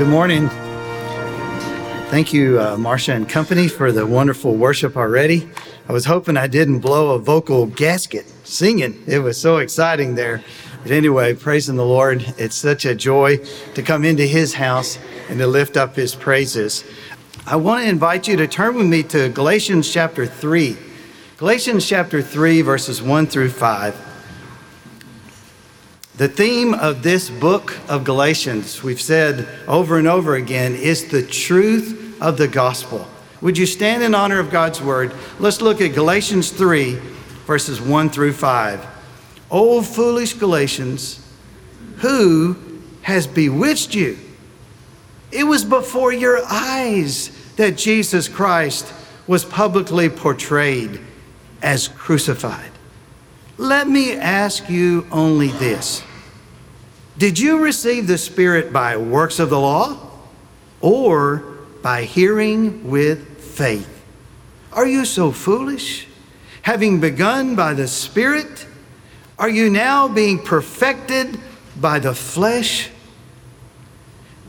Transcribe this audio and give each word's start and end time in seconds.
Good 0.00 0.08
morning. 0.08 0.48
Thank 2.08 2.32
you, 2.32 2.58
uh, 2.58 2.78
Marcia 2.78 3.12
and 3.12 3.28
company, 3.28 3.68
for 3.68 3.92
the 3.92 4.06
wonderful 4.06 4.54
worship 4.54 4.96
already. 4.96 5.46
I 5.90 5.92
was 5.92 6.06
hoping 6.06 6.38
I 6.38 6.46
didn't 6.46 6.78
blow 6.78 7.10
a 7.10 7.18
vocal 7.18 7.66
gasket 7.66 8.26
singing. 8.42 9.04
It 9.06 9.18
was 9.18 9.38
so 9.38 9.58
exciting 9.58 10.14
there. 10.14 10.42
But 10.82 10.92
anyway, 10.92 11.34
praising 11.34 11.76
the 11.76 11.84
Lord. 11.84 12.24
It's 12.38 12.56
such 12.56 12.86
a 12.86 12.94
joy 12.94 13.40
to 13.74 13.82
come 13.82 14.06
into 14.06 14.26
His 14.26 14.54
house 14.54 14.98
and 15.28 15.38
to 15.38 15.46
lift 15.46 15.76
up 15.76 15.96
His 15.96 16.14
praises. 16.14 16.82
I 17.46 17.56
want 17.56 17.84
to 17.84 17.90
invite 17.90 18.26
you 18.26 18.38
to 18.38 18.48
turn 18.48 18.76
with 18.76 18.86
me 18.86 19.02
to 19.02 19.28
Galatians 19.28 19.92
chapter 19.92 20.24
3. 20.24 20.78
Galatians 21.36 21.86
chapter 21.86 22.22
3, 22.22 22.62
verses 22.62 23.02
1 23.02 23.26
through 23.26 23.50
5. 23.50 24.09
The 26.20 26.28
theme 26.28 26.74
of 26.74 27.02
this 27.02 27.30
book 27.30 27.78
of 27.88 28.04
Galatians, 28.04 28.82
we've 28.82 29.00
said 29.00 29.48
over 29.66 29.96
and 29.96 30.06
over 30.06 30.34
again, 30.34 30.74
is 30.74 31.08
the 31.08 31.22
truth 31.22 32.20
of 32.20 32.36
the 32.36 32.46
gospel. 32.46 33.08
Would 33.40 33.56
you 33.56 33.64
stand 33.64 34.02
in 34.02 34.14
honor 34.14 34.38
of 34.38 34.50
God's 34.50 34.82
word? 34.82 35.14
Let's 35.38 35.62
look 35.62 35.80
at 35.80 35.94
Galatians 35.94 36.50
3, 36.50 36.96
verses 37.46 37.80
1 37.80 38.10
through 38.10 38.34
5. 38.34 38.86
O 39.50 39.80
foolish 39.80 40.34
Galatians, 40.34 41.26
who 42.00 42.54
has 43.00 43.26
bewitched 43.26 43.94
you? 43.94 44.18
It 45.32 45.44
was 45.44 45.64
before 45.64 46.12
your 46.12 46.42
eyes 46.44 47.30
that 47.56 47.78
Jesus 47.78 48.28
Christ 48.28 48.92
was 49.26 49.46
publicly 49.46 50.10
portrayed 50.10 51.00
as 51.62 51.88
crucified. 51.88 52.72
Let 53.56 53.88
me 53.88 54.18
ask 54.18 54.68
you 54.68 55.06
only 55.10 55.48
this 55.48 56.04
did 57.20 57.38
you 57.38 57.62
receive 57.62 58.06
the 58.06 58.16
Spirit 58.16 58.72
by 58.72 58.96
works 58.96 59.38
of 59.38 59.50
the 59.50 59.60
law 59.60 59.94
or 60.80 61.36
by 61.82 62.04
hearing 62.04 62.88
with 62.88 63.42
faith? 63.42 64.02
Are 64.72 64.86
you 64.86 65.04
so 65.04 65.30
foolish? 65.30 66.08
Having 66.62 67.00
begun 67.00 67.54
by 67.54 67.74
the 67.74 67.88
Spirit, 67.88 68.66
are 69.38 69.50
you 69.50 69.68
now 69.68 70.08
being 70.08 70.38
perfected 70.38 71.38
by 71.78 71.98
the 71.98 72.14
flesh? 72.14 72.88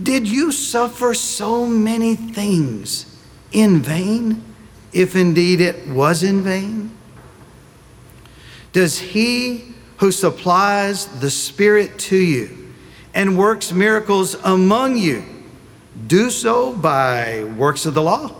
Did 0.01 0.25
you 0.25 0.53
suffer 0.53 1.13
so 1.13 1.65
many 1.65 2.15
things 2.15 3.21
in 3.51 3.81
vain, 3.81 4.41
if 4.93 5.17
indeed 5.17 5.59
it 5.59 5.89
was 5.89 6.23
in 6.23 6.41
vain? 6.41 6.95
Does 8.71 8.97
he 8.97 9.73
who 9.97 10.13
supplies 10.13 11.07
the 11.19 11.29
Spirit 11.29 11.99
to 11.99 12.15
you 12.15 12.60
and 13.13 13.37
works 13.37 13.71
miracles 13.71 14.35
among 14.43 14.97
you, 14.97 15.23
do 16.07 16.29
so 16.29 16.73
by 16.73 17.43
works 17.57 17.85
of 17.85 17.93
the 17.93 18.01
law 18.01 18.33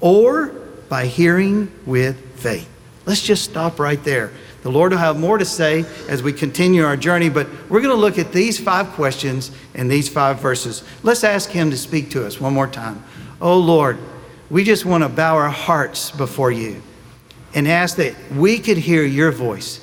or 0.00 0.48
by 0.88 1.06
hearing 1.06 1.70
with 1.86 2.38
faith. 2.40 2.68
Let's 3.06 3.22
just 3.22 3.44
stop 3.44 3.78
right 3.78 4.02
there. 4.04 4.30
The 4.62 4.70
Lord 4.70 4.92
will 4.92 4.98
have 4.98 5.18
more 5.18 5.38
to 5.38 5.44
say 5.44 5.84
as 6.08 6.22
we 6.22 6.32
continue 6.32 6.84
our 6.84 6.96
journey, 6.96 7.30
but 7.30 7.48
we're 7.70 7.80
going 7.80 7.94
to 7.94 8.00
look 8.00 8.18
at 8.18 8.32
these 8.32 8.60
five 8.60 8.88
questions 8.90 9.50
and 9.74 9.90
these 9.90 10.08
five 10.08 10.40
verses. 10.40 10.84
Let's 11.02 11.24
ask 11.24 11.50
Him 11.50 11.70
to 11.70 11.76
speak 11.76 12.10
to 12.10 12.26
us 12.26 12.40
one 12.40 12.52
more 12.52 12.66
time. 12.66 13.02
Oh 13.40 13.58
Lord, 13.58 13.98
we 14.50 14.64
just 14.64 14.84
want 14.84 15.02
to 15.02 15.08
bow 15.08 15.36
our 15.36 15.48
hearts 15.48 16.10
before 16.10 16.52
you 16.52 16.82
and 17.54 17.66
ask 17.66 17.96
that 17.96 18.14
we 18.32 18.58
could 18.58 18.76
hear 18.76 19.02
your 19.02 19.30
voice. 19.30 19.80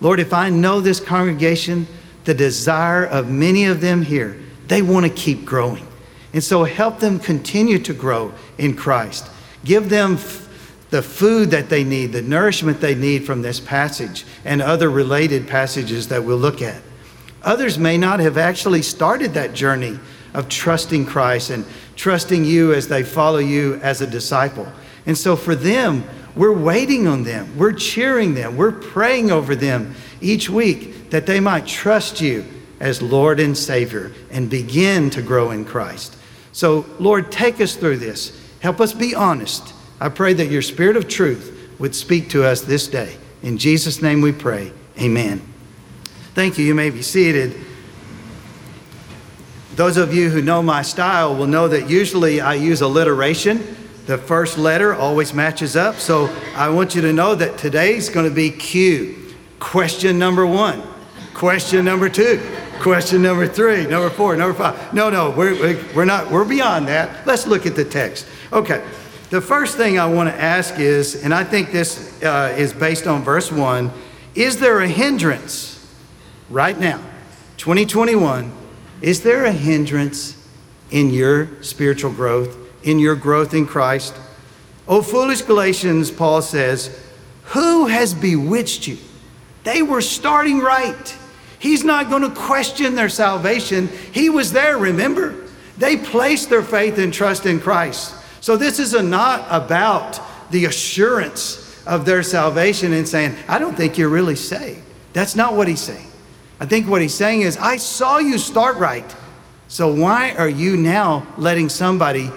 Lord, 0.00 0.18
if 0.18 0.32
I 0.32 0.48
know 0.48 0.80
this 0.80 1.00
congregation, 1.00 1.86
the 2.26 2.34
desire 2.34 3.06
of 3.06 3.30
many 3.30 3.64
of 3.64 3.80
them 3.80 4.02
here. 4.02 4.36
They 4.66 4.82
want 4.82 5.06
to 5.06 5.10
keep 5.10 5.44
growing. 5.44 5.86
And 6.34 6.42
so 6.42 6.64
help 6.64 6.98
them 6.98 7.18
continue 7.18 7.78
to 7.78 7.94
grow 7.94 8.34
in 8.58 8.76
Christ. 8.76 9.30
Give 9.64 9.88
them 9.88 10.14
f- 10.14 10.42
the 10.90 11.02
food 11.02 11.50
that 11.52 11.68
they 11.68 11.84
need, 11.84 12.12
the 12.12 12.22
nourishment 12.22 12.80
they 12.80 12.96
need 12.96 13.24
from 13.24 13.42
this 13.42 13.60
passage 13.60 14.26
and 14.44 14.60
other 14.60 14.90
related 14.90 15.46
passages 15.46 16.08
that 16.08 16.24
we'll 16.24 16.36
look 16.36 16.60
at. 16.60 16.82
Others 17.42 17.78
may 17.78 17.96
not 17.96 18.18
have 18.18 18.36
actually 18.36 18.82
started 18.82 19.32
that 19.34 19.54
journey 19.54 19.98
of 20.34 20.48
trusting 20.48 21.06
Christ 21.06 21.50
and 21.50 21.64
trusting 21.94 22.44
you 22.44 22.74
as 22.74 22.88
they 22.88 23.04
follow 23.04 23.38
you 23.38 23.76
as 23.76 24.00
a 24.00 24.06
disciple. 24.06 24.70
And 25.06 25.16
so 25.16 25.36
for 25.36 25.54
them, 25.54 26.04
we're 26.34 26.52
waiting 26.52 27.06
on 27.06 27.22
them, 27.22 27.56
we're 27.56 27.72
cheering 27.72 28.34
them, 28.34 28.56
we're 28.56 28.72
praying 28.72 29.30
over 29.30 29.54
them 29.54 29.94
each 30.20 30.50
week 30.50 30.95
that 31.10 31.26
they 31.26 31.40
might 31.40 31.66
trust 31.66 32.20
you 32.20 32.44
as 32.80 33.00
Lord 33.00 33.40
and 33.40 33.56
Savior 33.56 34.12
and 34.30 34.50
begin 34.50 35.10
to 35.10 35.22
grow 35.22 35.50
in 35.50 35.64
Christ. 35.64 36.16
So, 36.52 36.86
Lord, 36.98 37.30
take 37.30 37.60
us 37.60 37.76
through 37.76 37.98
this. 37.98 38.40
Help 38.60 38.80
us 38.80 38.92
be 38.92 39.14
honest. 39.14 39.74
I 40.00 40.08
pray 40.08 40.32
that 40.34 40.50
your 40.50 40.62
Spirit 40.62 40.96
of 40.96 41.08
truth 41.08 41.70
would 41.78 41.94
speak 41.94 42.30
to 42.30 42.44
us 42.44 42.62
this 42.62 42.88
day. 42.88 43.16
In 43.42 43.58
Jesus' 43.58 44.02
name 44.02 44.20
we 44.20 44.32
pray. 44.32 44.72
Amen. 45.00 45.40
Thank 46.34 46.58
you. 46.58 46.64
You 46.64 46.74
may 46.74 46.90
be 46.90 47.02
seated. 47.02 47.54
Those 49.74 49.98
of 49.98 50.14
you 50.14 50.30
who 50.30 50.40
know 50.40 50.62
my 50.62 50.82
style 50.82 51.34
will 51.34 51.46
know 51.46 51.68
that 51.68 51.88
usually 51.88 52.40
I 52.40 52.54
use 52.54 52.80
alliteration. 52.80 53.76
The 54.06 54.16
first 54.16 54.56
letter 54.56 54.94
always 54.94 55.34
matches 55.34 55.76
up. 55.76 55.96
So 55.96 56.34
I 56.54 56.70
want 56.70 56.94
you 56.94 57.02
to 57.02 57.12
know 57.12 57.34
that 57.34 57.58
today's 57.58 58.08
going 58.08 58.28
to 58.28 58.34
be 58.34 58.50
Q. 58.50 59.34
Question 59.60 60.18
number 60.18 60.46
one. 60.46 60.82
Question 61.36 61.84
number 61.84 62.08
two. 62.08 62.40
Question 62.80 63.20
number 63.20 63.46
three, 63.46 63.86
number 63.86 64.08
four, 64.08 64.34
number 64.36 64.54
five. 64.54 64.94
No, 64.94 65.10
no, 65.10 65.32
we're, 65.32 65.76
we're 65.94 66.06
not, 66.06 66.30
we're 66.30 66.46
beyond 66.46 66.88
that. 66.88 67.26
Let's 67.26 67.46
look 67.46 67.66
at 67.66 67.76
the 67.76 67.84
text. 67.84 68.26
Okay, 68.54 68.82
the 69.28 69.42
first 69.42 69.76
thing 69.76 69.98
I 69.98 70.06
want 70.06 70.30
to 70.30 70.34
ask 70.34 70.80
is, 70.80 71.22
and 71.22 71.34
I 71.34 71.44
think 71.44 71.72
this 71.72 72.22
uh, 72.22 72.54
is 72.56 72.72
based 72.72 73.06
on 73.06 73.22
verse 73.22 73.52
one, 73.52 73.90
is 74.34 74.60
there 74.60 74.80
a 74.80 74.88
hindrance 74.88 75.86
right 76.48 76.78
now, 76.80 77.02
2021, 77.58 78.50
is 79.02 79.20
there 79.20 79.44
a 79.44 79.52
hindrance 79.52 80.42
in 80.90 81.10
your 81.10 81.62
spiritual 81.62 82.12
growth, 82.12 82.56
in 82.82 82.98
your 82.98 83.14
growth 83.14 83.52
in 83.52 83.66
Christ? 83.66 84.14
Oh, 84.88 85.02
foolish 85.02 85.42
Galatians, 85.42 86.10
Paul 86.10 86.40
says, 86.40 86.98
who 87.44 87.88
has 87.88 88.14
bewitched 88.14 88.86
you? 88.86 88.96
They 89.64 89.82
were 89.82 90.00
starting 90.00 90.60
right. 90.60 91.14
He's 91.58 91.84
not 91.84 92.10
going 92.10 92.22
to 92.22 92.30
question 92.30 92.94
their 92.94 93.08
salvation. 93.08 93.88
He 94.12 94.30
was 94.30 94.52
there, 94.52 94.76
remember? 94.76 95.34
They 95.78 95.96
placed 95.96 96.50
their 96.50 96.62
faith 96.62 96.98
and 96.98 97.12
trust 97.12 97.46
in 97.46 97.60
Christ. 97.60 98.14
So 98.40 98.56
this 98.56 98.78
is 98.78 98.92
not 98.94 99.46
about 99.50 100.20
the 100.50 100.66
assurance 100.66 101.84
of 101.86 102.04
their 102.04 102.22
salvation 102.22 102.92
and 102.92 103.08
saying, 103.08 103.34
I 103.48 103.58
don't 103.58 103.76
think 103.76 103.98
you're 103.98 104.08
really 104.08 104.36
saved. 104.36 104.82
That's 105.12 105.36
not 105.36 105.54
what 105.54 105.68
he's 105.68 105.80
saying. 105.80 106.08
I 106.60 106.66
think 106.66 106.88
what 106.88 107.02
he's 107.02 107.14
saying 107.14 107.42
is, 107.42 107.56
I 107.56 107.76
saw 107.76 108.18
you 108.18 108.38
start 108.38 108.76
right. 108.76 109.14
So 109.68 109.92
why 109.92 110.32
are 110.32 110.48
you 110.48 110.76
now 110.76 111.26
letting 111.36 111.68
somebody 111.68 112.30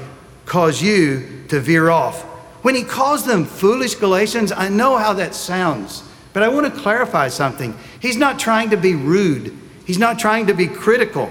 cause 0.46 0.82
you 0.82 1.46
to 1.50 1.60
veer 1.60 1.90
off? 1.90 2.24
When 2.64 2.76
he 2.76 2.84
calls 2.84 3.26
them 3.26 3.46
foolish 3.46 3.96
Galatians, 3.96 4.52
I 4.52 4.70
know 4.70 4.98
how 4.98 5.14
that 5.14 5.36
sounds. 5.36 6.04
But 6.34 6.44
I 6.44 6.48
want 6.50 6.74
to 6.74 6.82
clarify 6.82 7.28
something. 7.28 7.76
He's 8.00 8.18
not 8.18 8.40
trying 8.40 8.70
to 8.70 8.78
be 8.78 8.96
rude, 8.96 9.58
he's 9.86 9.98
not 9.98 10.20
trying 10.20 10.48
to 10.48 10.54
be 10.54 10.68
critical. 10.68 11.30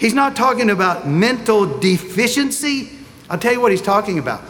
He's 0.00 0.14
not 0.14 0.34
talking 0.34 0.70
about 0.70 1.06
mental 1.06 1.78
deficiency. 1.78 2.88
I'll 3.28 3.38
tell 3.38 3.52
you 3.52 3.60
what 3.60 3.70
he's 3.70 3.82
talking 3.82 4.18
about 4.18 4.42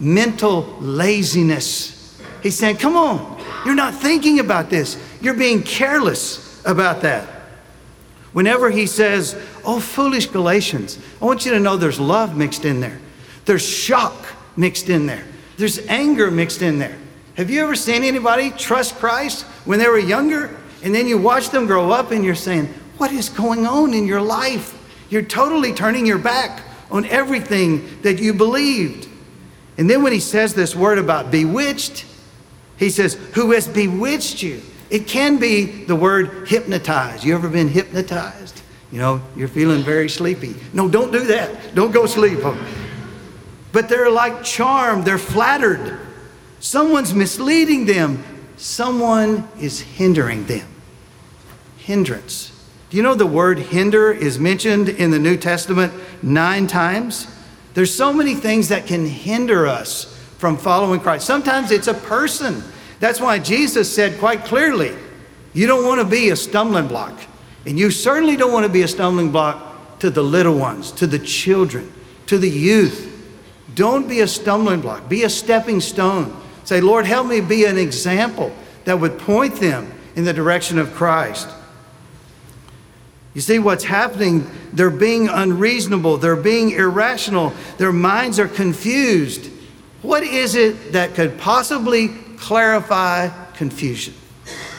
mental 0.00 0.62
laziness. 0.80 2.18
He's 2.42 2.56
saying, 2.56 2.78
Come 2.78 2.96
on, 2.96 3.42
you're 3.66 3.74
not 3.74 3.94
thinking 3.94 4.40
about 4.40 4.70
this, 4.70 4.98
you're 5.20 5.34
being 5.34 5.62
careless 5.62 6.62
about 6.64 7.02
that. 7.02 7.28
Whenever 8.32 8.70
he 8.70 8.86
says, 8.86 9.38
Oh, 9.64 9.78
foolish 9.78 10.26
Galatians, 10.26 10.98
I 11.20 11.26
want 11.26 11.44
you 11.44 11.52
to 11.52 11.60
know 11.60 11.76
there's 11.76 12.00
love 12.00 12.36
mixed 12.36 12.64
in 12.64 12.80
there, 12.80 12.98
there's 13.44 13.66
shock 13.66 14.26
mixed 14.56 14.88
in 14.88 15.04
there, 15.04 15.24
there's 15.58 15.78
anger 15.86 16.30
mixed 16.30 16.62
in 16.62 16.78
there. 16.78 16.98
Have 17.36 17.50
you 17.50 17.62
ever 17.62 17.74
seen 17.74 18.04
anybody 18.04 18.50
trust 18.50 18.94
Christ 18.96 19.42
when 19.64 19.78
they 19.78 19.88
were 19.88 19.98
younger 19.98 20.56
And 20.84 20.94
then 20.94 21.08
you 21.08 21.16
watch 21.16 21.48
them 21.48 21.66
grow 21.66 21.90
up 21.90 22.10
and 22.10 22.22
you're 22.22 22.34
saying, 22.34 22.66
What 22.98 23.10
is 23.10 23.30
going 23.30 23.66
on 23.66 23.94
in 23.94 24.06
your 24.06 24.20
life? 24.20 24.78
You're 25.08 25.22
totally 25.22 25.72
turning 25.72 26.04
your 26.06 26.18
back 26.18 26.62
on 26.90 27.06
everything 27.06 28.02
that 28.02 28.20
you 28.20 28.34
believed. 28.34 29.08
And 29.78 29.88
then 29.88 30.02
when 30.02 30.12
he 30.12 30.20
says 30.20 30.54
this 30.54 30.76
word 30.76 30.98
about 30.98 31.30
bewitched, 31.30 32.04
he 32.76 32.90
says, 32.90 33.14
Who 33.32 33.52
has 33.52 33.66
bewitched 33.66 34.42
you? 34.42 34.60
It 34.90 35.08
can 35.08 35.38
be 35.38 35.64
the 35.64 35.96
word 35.96 36.46
hypnotized. 36.46 37.24
You 37.24 37.34
ever 37.34 37.48
been 37.48 37.68
hypnotized? 37.68 38.60
You 38.92 38.98
know, 38.98 39.22
you're 39.34 39.48
feeling 39.48 39.82
very 39.82 40.10
sleepy. 40.10 40.54
No, 40.74 40.88
don't 40.88 41.10
do 41.10 41.24
that. 41.24 41.74
Don't 41.74 41.92
go 41.92 42.04
sleep. 42.04 42.40
But 43.72 43.88
they're 43.88 44.10
like 44.10 44.44
charmed, 44.44 45.06
they're 45.06 45.18
flattered. 45.18 45.98
Someone's 46.64 47.12
misleading 47.12 47.84
them, 47.84 48.24
someone 48.56 49.46
is 49.60 49.80
hindering 49.80 50.46
them. 50.46 50.66
Hindrance. 51.76 52.58
Do 52.88 52.96
you 52.96 53.02
know 53.02 53.14
the 53.14 53.26
word 53.26 53.58
hinder 53.58 54.10
is 54.10 54.38
mentioned 54.38 54.88
in 54.88 55.10
the 55.10 55.18
New 55.18 55.36
Testament 55.36 55.92
nine 56.22 56.66
times? 56.66 57.26
There's 57.74 57.94
so 57.94 58.14
many 58.14 58.34
things 58.34 58.68
that 58.70 58.86
can 58.86 59.04
hinder 59.04 59.66
us 59.66 60.04
from 60.38 60.56
following 60.56 61.00
Christ. 61.00 61.26
Sometimes 61.26 61.70
it's 61.70 61.86
a 61.86 61.92
person. 61.92 62.64
That's 62.98 63.20
why 63.20 63.40
Jesus 63.40 63.94
said 63.94 64.18
quite 64.18 64.46
clearly, 64.46 64.96
you 65.52 65.66
don't 65.66 65.84
want 65.84 66.00
to 66.00 66.06
be 66.06 66.30
a 66.30 66.36
stumbling 66.36 66.88
block. 66.88 67.20
And 67.66 67.78
you 67.78 67.90
certainly 67.90 68.36
don't 68.36 68.54
want 68.54 68.64
to 68.64 68.72
be 68.72 68.80
a 68.80 68.88
stumbling 68.88 69.30
block 69.30 69.98
to 69.98 70.08
the 70.08 70.24
little 70.24 70.56
ones, 70.56 70.92
to 70.92 71.06
the 71.06 71.18
children, 71.18 71.92
to 72.24 72.38
the 72.38 72.48
youth. 72.48 73.10
Don't 73.74 74.08
be 74.08 74.20
a 74.20 74.26
stumbling 74.26 74.80
block, 74.80 75.10
be 75.10 75.24
a 75.24 75.30
stepping 75.30 75.82
stone. 75.82 76.40
Say, 76.64 76.80
Lord, 76.80 77.06
help 77.06 77.26
me 77.26 77.40
be 77.40 77.64
an 77.64 77.78
example 77.78 78.52
that 78.84 78.98
would 78.98 79.18
point 79.18 79.56
them 79.56 79.92
in 80.16 80.24
the 80.24 80.32
direction 80.32 80.78
of 80.78 80.94
Christ. 80.94 81.48
You 83.34 83.40
see 83.40 83.58
what's 83.58 83.84
happening? 83.84 84.48
They're 84.72 84.90
being 84.90 85.28
unreasonable, 85.28 86.18
they're 86.18 86.36
being 86.36 86.70
irrational, 86.70 87.52
their 87.78 87.92
minds 87.92 88.38
are 88.38 88.48
confused. 88.48 89.50
What 90.02 90.22
is 90.22 90.54
it 90.54 90.92
that 90.92 91.14
could 91.14 91.38
possibly 91.38 92.08
clarify 92.36 93.28
confusion? 93.54 94.14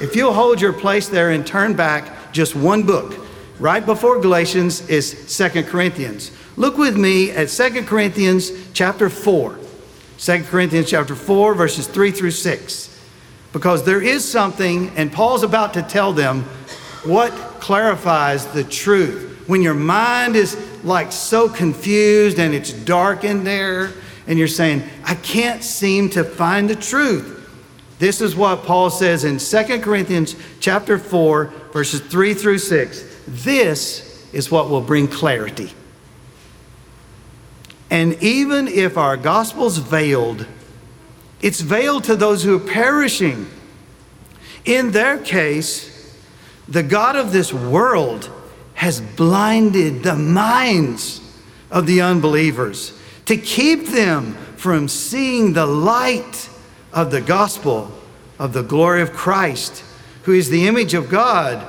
If 0.01 0.15
you'll 0.15 0.33
hold 0.33 0.61
your 0.61 0.73
place 0.73 1.07
there 1.09 1.31
and 1.31 1.45
turn 1.45 1.75
back 1.75 2.31
just 2.31 2.55
one 2.55 2.83
book, 2.83 3.25
right 3.59 3.85
before 3.85 4.19
Galatians 4.19 4.87
is 4.89 5.09
Second 5.31 5.65
Corinthians. 5.65 6.31
Look 6.57 6.77
with 6.77 6.97
me 6.97 7.31
at 7.31 7.49
Second 7.49 7.87
Corinthians 7.87 8.51
chapter 8.73 9.09
4. 9.09 9.59
2 10.25 10.43
Corinthians 10.45 10.89
chapter 10.89 11.13
4, 11.13 11.53
verses 11.53 11.85
3 11.85 12.09
through 12.09 12.31
6. 12.31 12.99
Because 13.53 13.83
there 13.83 14.01
is 14.01 14.27
something, 14.27 14.89
and 14.97 15.13
Paul's 15.13 15.43
about 15.43 15.75
to 15.75 15.83
tell 15.83 16.13
them 16.13 16.41
what 17.03 17.31
clarifies 17.59 18.47
the 18.47 18.63
truth. 18.63 19.43
When 19.45 19.61
your 19.61 19.75
mind 19.75 20.35
is 20.35 20.57
like 20.83 21.11
so 21.11 21.47
confused 21.47 22.39
and 22.39 22.55
it's 22.55 22.73
dark 22.73 23.23
in 23.23 23.43
there, 23.43 23.91
and 24.25 24.39
you're 24.39 24.47
saying, 24.47 24.81
I 25.03 25.13
can't 25.13 25.63
seem 25.63 26.09
to 26.09 26.23
find 26.23 26.67
the 26.67 26.75
truth. 26.75 27.47
This 27.99 28.19
is 28.19 28.35
what 28.35 28.63
Paul 28.63 28.89
says 28.89 29.25
in 29.25 29.37
2 29.37 29.79
Corinthians 29.81 30.35
chapter 30.59 30.97
4, 30.97 31.45
verses 31.71 32.01
3 32.01 32.33
through 32.33 32.57
6. 32.57 33.05
This 33.27 34.27
is 34.33 34.49
what 34.49 34.71
will 34.71 34.81
bring 34.81 35.07
clarity. 35.07 35.71
And 37.89 38.21
even 38.21 38.67
if 38.67 38.97
our 38.97 39.17
gospel's 39.17 39.77
veiled, 39.77 40.47
it's 41.41 41.61
veiled 41.61 42.03
to 42.05 42.15
those 42.15 42.43
who 42.43 42.55
are 42.55 42.67
perishing. 42.67 43.47
In 44.65 44.91
their 44.91 45.17
case, 45.17 46.15
the 46.67 46.83
God 46.83 47.15
of 47.15 47.31
this 47.31 47.53
world 47.53 48.31
has 48.73 48.99
blinded 48.99 50.03
the 50.03 50.15
minds 50.15 51.21
of 51.69 51.85
the 51.85 52.01
unbelievers 52.01 52.97
to 53.25 53.37
keep 53.37 53.87
them 53.87 54.33
from 54.55 54.87
seeing 54.87 55.53
the 55.53 55.65
light 55.65 56.49
of 56.91 57.11
the 57.11 57.21
gospel 57.21 57.91
of 58.39 58.53
the 58.53 58.63
glory 58.63 59.01
of 59.01 59.13
Christ, 59.13 59.83
who 60.23 60.33
is 60.33 60.49
the 60.49 60.67
image 60.67 60.93
of 60.93 61.09
God. 61.09 61.65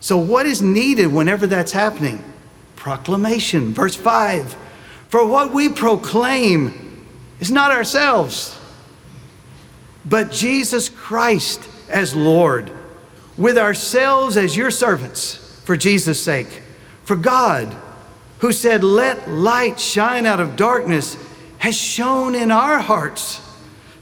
So, 0.00 0.18
what 0.18 0.46
is 0.46 0.60
needed 0.60 1.06
whenever 1.06 1.46
that's 1.46 1.72
happening? 1.72 2.22
Proclamation. 2.76 3.72
Verse 3.72 3.94
5 3.94 4.56
For 5.14 5.24
what 5.24 5.52
we 5.52 5.68
proclaim 5.68 7.06
is 7.38 7.48
not 7.48 7.70
ourselves, 7.70 8.58
but 10.04 10.32
Jesus 10.32 10.88
Christ 10.88 11.60
as 11.88 12.16
Lord, 12.16 12.72
with 13.38 13.56
ourselves 13.56 14.36
as 14.36 14.56
your 14.56 14.72
servants 14.72 15.36
for 15.62 15.76
Jesus' 15.76 16.20
sake. 16.20 16.62
For 17.04 17.14
God, 17.14 17.76
who 18.40 18.50
said, 18.50 18.82
Let 18.82 19.30
light 19.30 19.78
shine 19.78 20.26
out 20.26 20.40
of 20.40 20.56
darkness, 20.56 21.16
has 21.58 21.76
shone 21.76 22.34
in 22.34 22.50
our 22.50 22.80
hearts 22.80 23.40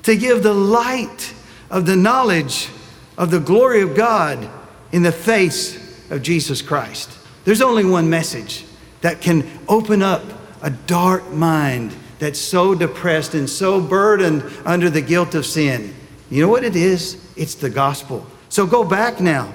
to 0.04 0.16
give 0.16 0.42
the 0.42 0.54
light 0.54 1.34
of 1.68 1.84
the 1.84 1.94
knowledge 1.94 2.70
of 3.18 3.30
the 3.30 3.38
glory 3.38 3.82
of 3.82 3.94
God 3.94 4.48
in 4.92 5.02
the 5.02 5.12
face 5.12 6.10
of 6.10 6.22
Jesus 6.22 6.62
Christ. 6.62 7.10
There's 7.44 7.60
only 7.60 7.84
one 7.84 8.08
message 8.08 8.64
that 9.02 9.20
can 9.20 9.46
open 9.68 10.00
up 10.00 10.22
a 10.62 10.70
dark 10.70 11.30
mind 11.30 11.94
that's 12.18 12.38
so 12.38 12.74
depressed 12.74 13.34
and 13.34 13.50
so 13.50 13.80
burdened 13.80 14.44
under 14.64 14.88
the 14.88 15.00
guilt 15.00 15.34
of 15.34 15.44
sin. 15.44 15.94
You 16.30 16.42
know 16.42 16.48
what 16.48 16.64
it 16.64 16.76
is? 16.76 17.22
It's 17.36 17.56
the 17.56 17.68
gospel. 17.68 18.26
So 18.48 18.66
go 18.66 18.84
back 18.84 19.20
now 19.20 19.52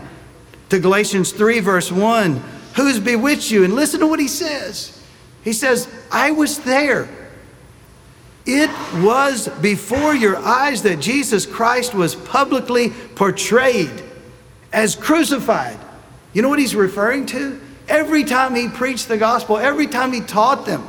to 0.70 0.80
Galatians 0.80 1.32
3, 1.32 1.62
verse 1.62 1.92
1. 1.92 2.44
Who's 2.76 3.00
bewitched 3.00 3.50
you? 3.50 3.64
And 3.64 3.74
listen 3.74 4.00
to 4.02 4.08
what 4.08 4.20
he 4.20 4.28
says. 4.28 5.02
He 5.44 5.54
says, 5.54 5.88
I 6.12 6.32
was 6.32 6.60
there. 6.60 7.08
It 8.46 8.70
was 9.04 9.48
before 9.62 10.14
your 10.14 10.38
eyes 10.38 10.84
that 10.84 11.00
Jesus 11.00 11.46
Christ 11.46 11.94
was 11.94 12.16
publicly 12.16 12.90
portrayed 13.16 14.04
as 14.72 14.96
crucified. 14.96 15.80
You 16.34 16.42
know 16.42 16.50
what 16.50 16.60
he's 16.60 16.76
referring 16.76 17.26
to? 17.28 17.60
Every 17.88 18.24
time 18.24 18.56
he 18.56 18.68
preached 18.68 19.08
the 19.08 19.18
gospel, 19.18 19.58
every 19.58 19.88
time 19.88 20.12
he 20.12 20.22
taught 20.22 20.66
them. 20.66 20.88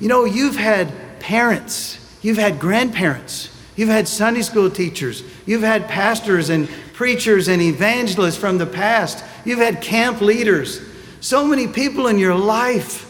You 0.00 0.08
know, 0.08 0.24
you've 0.24 0.56
had 0.56 0.90
parents, 1.20 1.98
you've 2.22 2.38
had 2.38 2.58
grandparents, 2.58 3.54
you've 3.76 3.90
had 3.90 4.08
Sunday 4.08 4.40
school 4.40 4.70
teachers, 4.70 5.22
you've 5.44 5.62
had 5.62 5.88
pastors 5.88 6.48
and 6.48 6.68
preachers 6.94 7.48
and 7.48 7.60
evangelists 7.60 8.38
from 8.38 8.56
the 8.56 8.66
past, 8.66 9.22
you've 9.44 9.58
had 9.58 9.82
camp 9.82 10.22
leaders, 10.22 10.80
so 11.20 11.46
many 11.46 11.68
people 11.68 12.06
in 12.06 12.18
your 12.18 12.34
life. 12.34 13.02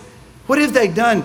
What 0.48 0.58
have 0.58 0.74
they 0.74 0.88
done? 0.88 1.24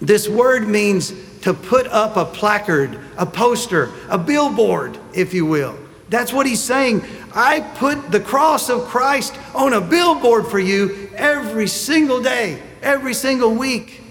This 0.00 0.28
word 0.28 0.66
means 0.66 1.12
to 1.42 1.54
put 1.54 1.86
up 1.86 2.16
a 2.16 2.24
placard, 2.24 2.98
a 3.16 3.24
poster, 3.24 3.92
a 4.08 4.18
billboard, 4.18 4.98
if 5.14 5.32
you 5.32 5.46
will. 5.46 5.78
That's 6.08 6.32
what 6.32 6.44
he's 6.44 6.62
saying. 6.62 7.04
I 7.34 7.60
put 7.60 8.10
the 8.10 8.20
cross 8.20 8.68
of 8.68 8.82
Christ 8.86 9.38
on 9.54 9.74
a 9.74 9.80
billboard 9.80 10.48
for 10.48 10.58
you 10.58 11.08
every 11.14 11.68
single 11.68 12.20
day, 12.20 12.60
every 12.82 13.14
single 13.14 13.54
week. 13.54 14.01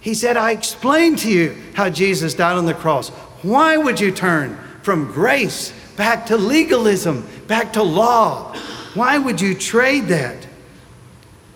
He 0.00 0.14
said, 0.14 0.36
I 0.36 0.52
explained 0.52 1.18
to 1.20 1.30
you 1.30 1.56
how 1.74 1.90
Jesus 1.90 2.34
died 2.34 2.56
on 2.56 2.64
the 2.64 2.74
cross. 2.74 3.10
Why 3.42 3.76
would 3.76 4.00
you 4.00 4.10
turn 4.10 4.56
from 4.82 5.12
grace 5.12 5.72
back 5.96 6.26
to 6.26 6.36
legalism, 6.36 7.28
back 7.46 7.72
to 7.74 7.82
law? 7.82 8.56
Why 8.94 9.18
would 9.18 9.40
you 9.40 9.54
trade 9.54 10.08
that? 10.08 10.46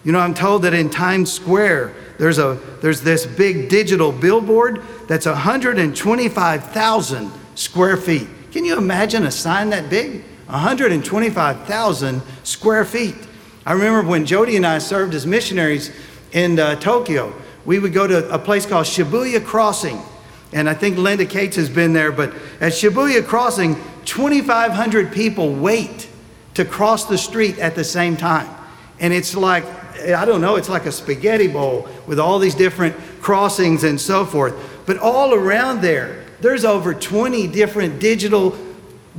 You 0.05 0.13
know, 0.13 0.21
I'm 0.21 0.35
told 0.35 0.63
that 0.63 0.75
in 0.75 0.91
Times 0.91 1.33
Square, 1.33 1.95
there's, 2.19 2.39
a, 2.39 2.61
there's 2.81 3.01
this 3.01 3.27
big 3.27 3.71
digital 3.71 4.13
billboard 4.13 4.83
that's 5.09 5.27
125,000 5.27 7.33
square 7.55 7.97
feet. 7.97 8.29
Can 8.53 8.65
you 8.65 8.77
imagine 8.77 9.25
a 9.25 9.31
sign 9.31 9.71
that 9.71 9.89
big? 9.89 10.23
125,000 10.47 12.23
square 12.45 12.85
feet. 12.85 13.17
I 13.65 13.73
remember 13.73 14.09
when 14.09 14.27
Jody 14.27 14.57
and 14.57 14.67
I 14.67 14.79
served 14.79 15.15
as 15.15 15.27
missionaries 15.27 15.91
in 16.33 16.59
uh, 16.59 16.77
Tokyo, 16.77 17.33
we 17.65 17.79
would 17.79 17.93
go 17.93 18.07
to 18.07 18.33
a 18.33 18.39
place 18.39 18.67
called 18.67 18.87
Shibuya 18.87 19.45
Crossing. 19.45 20.01
And 20.53 20.69
I 20.69 20.75
think 20.75 20.99
Linda 20.99 21.27
Cates 21.27 21.57
has 21.57 21.69
been 21.69 21.93
there, 21.93 22.13
but 22.13 22.33
at 22.61 22.73
Shibuya 22.73 23.27
Crossing, 23.27 23.77
2,500 24.05 25.13
people 25.13 25.55
wait 25.55 26.09
to 26.55 26.65
cross 26.65 27.07
the 27.07 27.19
street 27.19 27.59
at 27.59 27.75
the 27.75 27.85
same 27.85 28.17
time. 28.17 28.49
And 29.01 29.13
it's 29.13 29.35
like 29.35 29.65
I 30.13 30.25
don't 30.25 30.41
know, 30.41 30.57
it's 30.57 30.69
like 30.69 30.87
a 30.87 30.93
spaghetti 30.93 31.47
bowl 31.49 31.89
with 32.07 32.19
all 32.19 32.39
these 32.39 32.55
different 32.55 32.97
crossings 33.21 33.85
and 33.85 34.01
so 34.01 34.25
forth. 34.25 34.55
But 34.87 34.99
all 34.99 35.33
around 35.33 35.81
there, 35.81 36.25
there's 36.41 36.65
over 36.65 36.93
20 36.93 37.47
different 37.49 38.01
digital 38.01 38.57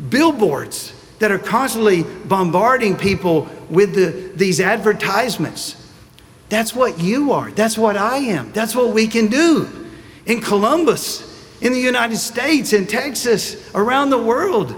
billboards 0.09 0.93
that 1.19 1.31
are 1.31 1.39
constantly 1.39 2.03
bombarding 2.03 2.97
people 2.97 3.47
with 3.69 3.95
the, 3.95 4.31
these 4.35 4.59
advertisements. 4.59 5.84
That's 6.55 6.73
what 6.73 7.01
you 7.01 7.33
are. 7.33 7.51
That's 7.51 7.77
what 7.77 7.97
I 7.97 8.15
am. 8.15 8.53
That's 8.53 8.73
what 8.73 8.93
we 8.93 9.07
can 9.07 9.27
do 9.27 9.67
in 10.25 10.39
Columbus, 10.39 11.51
in 11.59 11.73
the 11.73 11.81
United 11.81 12.15
States, 12.15 12.71
in 12.71 12.87
Texas, 12.87 13.69
around 13.75 14.09
the 14.09 14.23
world. 14.23 14.73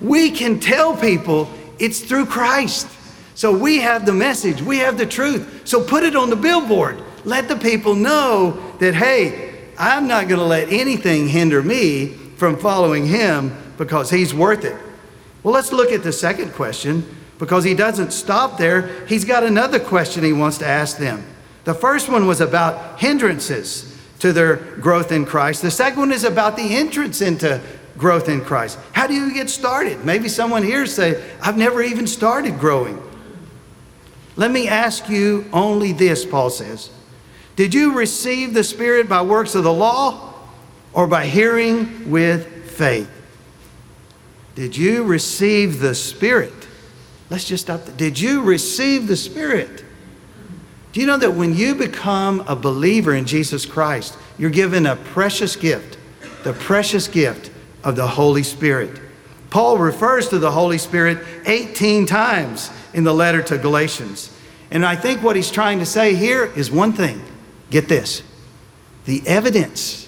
We 0.00 0.30
can 0.30 0.60
tell 0.60 0.96
people 0.96 1.50
It's 1.80 1.98
through 1.98 2.26
Christ. 2.26 2.86
So 3.34 3.50
we 3.56 3.80
have 3.80 4.06
the 4.06 4.12
message, 4.12 4.62
we 4.62 4.78
have 4.78 4.98
the 4.98 5.06
truth. 5.06 5.66
So 5.66 5.82
put 5.82 6.04
it 6.04 6.14
on 6.14 6.30
the 6.30 6.36
billboard. 6.36 7.02
Let 7.24 7.48
the 7.48 7.56
people 7.56 7.96
know 7.96 8.52
that, 8.78 8.94
hey, 8.94 9.58
I'm 9.76 10.06
not 10.06 10.28
going 10.28 10.38
to 10.38 10.46
let 10.46 10.72
anything 10.72 11.26
hinder 11.26 11.60
me 11.60 12.06
from 12.36 12.56
following 12.56 13.04
him 13.04 13.56
because 13.78 14.10
he's 14.10 14.32
worth 14.32 14.64
it. 14.64 14.76
Well, 15.42 15.54
let's 15.54 15.72
look 15.72 15.90
at 15.90 16.04
the 16.04 16.12
second 16.12 16.52
question 16.52 17.04
because 17.40 17.64
he 17.64 17.74
doesn't 17.74 18.12
stop 18.12 18.58
there. 18.58 19.04
He's 19.06 19.24
got 19.24 19.42
another 19.42 19.80
question 19.80 20.22
he 20.22 20.32
wants 20.32 20.58
to 20.58 20.66
ask 20.66 20.98
them. 20.98 21.24
The 21.64 21.74
first 21.74 22.08
one 22.08 22.26
was 22.26 22.40
about 22.40 23.00
hindrances 23.00 23.98
to 24.20 24.32
their 24.32 24.56
growth 24.56 25.10
in 25.10 25.24
Christ. 25.24 25.62
The 25.62 25.70
second 25.70 25.98
one 25.98 26.12
is 26.12 26.24
about 26.24 26.56
the 26.56 26.76
entrance 26.76 27.22
into 27.22 27.60
growth 27.96 28.28
in 28.28 28.42
Christ. 28.42 28.78
How 28.92 29.06
do 29.06 29.14
you 29.14 29.32
get 29.32 29.48
started? 29.48 30.04
Maybe 30.04 30.28
someone 30.28 30.62
here 30.62 30.86
say, 30.86 31.22
I've 31.42 31.56
never 31.56 31.82
even 31.82 32.06
started 32.06 32.60
growing. 32.60 33.02
Let 34.36 34.50
me 34.50 34.68
ask 34.68 35.08
you 35.08 35.46
only 35.52 35.92
this, 35.92 36.24
Paul 36.24 36.50
says. 36.50 36.90
Did 37.56 37.74
you 37.74 37.94
receive 37.94 38.54
the 38.54 38.64
Spirit 38.64 39.08
by 39.08 39.22
works 39.22 39.54
of 39.54 39.64
the 39.64 39.72
law 39.72 40.34
or 40.92 41.06
by 41.06 41.26
hearing 41.26 42.10
with 42.10 42.70
faith? 42.70 43.10
Did 44.54 44.76
you 44.76 45.04
receive 45.04 45.80
the 45.80 45.94
Spirit? 45.94 46.59
Let's 47.30 47.44
just 47.44 47.64
stop 47.64 47.84
there. 47.84 47.96
Did 47.96 48.20
you 48.20 48.42
receive 48.42 49.06
the 49.06 49.16
Spirit? 49.16 49.84
Do 50.92 51.00
you 51.00 51.06
know 51.06 51.16
that 51.16 51.34
when 51.34 51.54
you 51.54 51.76
become 51.76 52.40
a 52.48 52.56
believer 52.56 53.14
in 53.14 53.24
Jesus 53.24 53.64
Christ, 53.64 54.18
you're 54.36 54.50
given 54.50 54.86
a 54.86 54.96
precious 54.96 55.54
gift, 55.54 55.96
the 56.42 56.52
precious 56.52 57.06
gift 57.06 57.50
of 57.84 57.94
the 57.94 58.08
Holy 58.08 58.42
Spirit? 58.42 59.00
Paul 59.50 59.78
refers 59.78 60.28
to 60.28 60.38
the 60.38 60.50
Holy 60.50 60.78
Spirit 60.78 61.24
18 61.46 62.06
times 62.06 62.70
in 62.92 63.04
the 63.04 63.14
letter 63.14 63.42
to 63.42 63.58
Galatians. 63.58 64.36
And 64.72 64.84
I 64.84 64.96
think 64.96 65.22
what 65.22 65.36
he's 65.36 65.50
trying 65.50 65.78
to 65.78 65.86
say 65.86 66.14
here 66.14 66.46
is 66.56 66.70
one 66.70 66.92
thing 66.92 67.22
get 67.70 67.88
this 67.88 68.22
the 69.04 69.22
evidence 69.26 70.06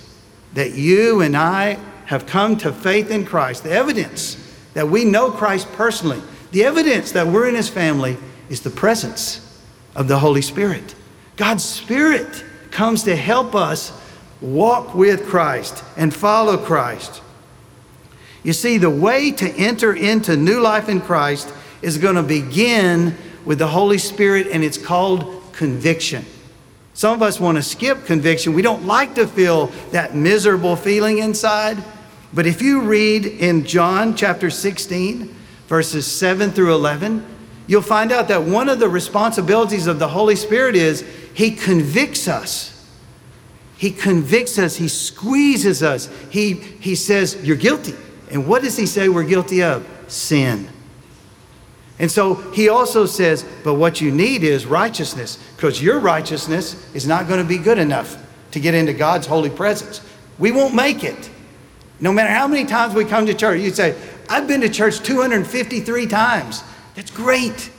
that 0.55 0.75
you 0.75 1.23
and 1.23 1.37
I 1.37 1.79
have 2.07 2.26
come 2.26 2.57
to 2.59 2.73
faith 2.73 3.11
in 3.11 3.25
Christ, 3.25 3.64
the 3.64 3.73
evidence 3.73 4.37
that 4.75 4.88
we 4.88 5.05
know 5.05 5.31
Christ 5.31 5.71
personally, 5.73 6.21
the 6.52 6.64
evidence 6.64 7.12
that 7.12 7.26
we're 7.26 7.49
in 7.49 7.54
his 7.54 7.68
family 7.68 8.16
is 8.49 8.61
the 8.61 8.71
presence 8.71 9.40
of 9.94 10.06
the 10.06 10.18
Holy 10.18 10.42
Spirit. 10.42 10.94
God's 11.37 11.64
Spirit 11.64 12.44
comes 12.71 13.02
to 13.04 13.16
help 13.16 13.54
us 13.54 13.92
walk 14.40 14.94
with 14.94 15.26
Christ 15.26 15.82
and 15.97 16.14
follow 16.14 16.56
Christ. 16.59 17.23
You 18.42 18.52
see, 18.52 18.76
the 18.76 18.90
way 18.90 19.30
to 19.32 19.50
enter 19.56 19.94
into 19.94 20.37
new 20.37 20.61
life 20.61 20.88
in 20.88 21.00
Christ 21.00 21.52
is 21.80 21.99
going 21.99 22.16
to 22.16 22.23
begin 22.23 23.16
with 23.44 23.59
the 23.59 23.68
Holy 23.68 23.99
Spirit, 23.99 24.49
and 24.49 24.62
it's 24.62 24.78
called 24.78 25.42
conviction. 25.52 26.25
Some 26.94 27.14
of 27.14 27.23
us 27.23 27.40
want 27.40 27.56
to 27.56 27.62
skip 27.62 28.04
conviction. 28.04 28.52
We 28.52 28.62
don't 28.62 28.85
like 28.85 29.14
to 29.14 29.26
feel 29.26 29.68
that 29.92 30.14
miserable 30.14 30.76
feeling 30.76 31.18
inside. 31.18 31.82
But 32.35 32.47
if 32.47 32.61
you 32.61 32.82
read 32.82 33.26
in 33.26 33.64
John 33.64 34.14
chapter 34.14 34.50
16, 34.50 35.35
verses 35.73 36.07
7 36.07 36.50
through 36.50 36.75
11, 36.75 37.25
you'll 37.67 37.81
find 37.81 38.12
out 38.12 38.29
that 38.29 38.43
one 38.43 38.69
of 38.69 38.79
the 38.79 38.91
responsibilities 38.91 39.87
of 39.87 39.99
the 39.99 40.09
Holy 40.09 40.37
Spirit 40.37 40.76
is 40.76 41.00
He 41.33 41.50
convicts 41.50 42.29
us. 42.29 42.87
He 43.79 43.91
convicts 43.91 44.59
us, 44.59 44.76
He 44.76 44.88
squeezes 44.88 45.83
us. 45.83 46.11
He, 46.29 46.52
he 46.52 46.95
says, 46.95 47.43
You're 47.43 47.57
guilty. 47.57 47.95
And 48.31 48.47
what 48.47 48.61
does 48.61 48.76
He 48.76 48.85
say 48.85 49.09
we're 49.09 49.25
guilty 49.25 49.62
of? 49.62 49.88
Sin. 50.09 50.69
And 51.99 52.11
so 52.11 52.35
he 52.52 52.69
also 52.69 53.07
says, 53.07 53.47
but 53.64 53.75
what 53.75 54.00
you 54.00 54.11
need 54.11 54.43
is 54.43 54.67
righteousness, 54.67 55.38
because 55.57 55.81
your 55.81 56.00
righteousness 56.00 56.75
is 56.95 57.07
not 57.07 57.29
going 57.29 57.41
to 57.41 57.49
be 57.49 57.59
good 57.59 57.79
enough 57.79 58.19
to 58.50 58.61
get 58.61 58.75
into 58.75 58.93
God's 58.93 59.26
holy 59.26 59.50
presence. 59.50 60.00
We 60.38 60.50
won't 60.50 60.75
make 60.75 61.05
it. 61.05 61.31
No 62.02 62.12
matter 62.12 62.31
how 62.31 62.49
many 62.49 62.64
times 62.64 62.95
we 62.95 63.05
come 63.05 63.26
to 63.26 63.35
church, 63.35 63.61
you 63.61 63.71
say, 63.71 63.97
I've 64.29 64.49
been 64.49 64.61
to 64.62 64.69
church 64.69 65.00
253 65.00 66.07
times. 66.07 66.62
That's 66.95 67.11
great, 67.11 67.71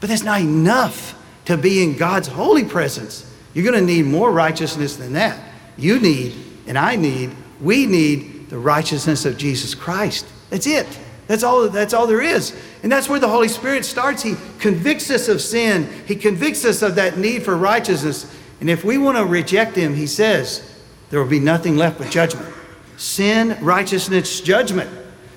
but 0.00 0.08
that's 0.08 0.22
not 0.22 0.40
enough 0.40 1.20
to 1.46 1.56
be 1.56 1.82
in 1.82 1.96
God's 1.96 2.28
holy 2.28 2.64
presence. 2.64 3.30
You're 3.52 3.64
going 3.64 3.86
to 3.86 3.94
need 3.94 4.06
more 4.06 4.32
righteousness 4.32 4.96
than 4.96 5.12
that. 5.14 5.38
You 5.76 5.98
need, 5.98 6.34
and 6.66 6.78
I 6.78 6.96
need, 6.96 7.30
we 7.60 7.86
need 7.86 8.50
the 8.50 8.58
righteousness 8.58 9.24
of 9.24 9.38
Jesus 9.38 9.74
Christ. 9.74 10.26
That's 10.50 10.66
it. 10.66 10.86
That's 11.26 11.42
all, 11.42 11.68
that's 11.68 11.94
all 11.94 12.06
there 12.06 12.20
is. 12.20 12.54
And 12.82 12.92
that's 12.92 13.08
where 13.08 13.18
the 13.18 13.28
Holy 13.28 13.48
Spirit 13.48 13.84
starts. 13.84 14.22
He 14.22 14.34
convicts 14.58 15.10
us 15.10 15.28
of 15.28 15.40
sin, 15.40 15.88
He 16.06 16.16
convicts 16.16 16.64
us 16.64 16.82
of 16.82 16.96
that 16.96 17.18
need 17.18 17.42
for 17.42 17.56
righteousness. 17.56 18.32
And 18.60 18.70
if 18.70 18.84
we 18.84 18.98
want 18.98 19.16
to 19.18 19.24
reject 19.24 19.76
Him, 19.76 19.94
He 19.94 20.06
says, 20.06 20.70
there 21.10 21.20
will 21.20 21.28
be 21.28 21.40
nothing 21.40 21.76
left 21.76 21.98
but 21.98 22.10
judgment. 22.10 22.52
Sin, 22.96 23.56
righteousness, 23.60 24.40
judgment. 24.40 24.90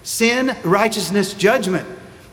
Sin, 0.08 0.56
righteousness, 0.64 1.34
judgment. 1.34 1.88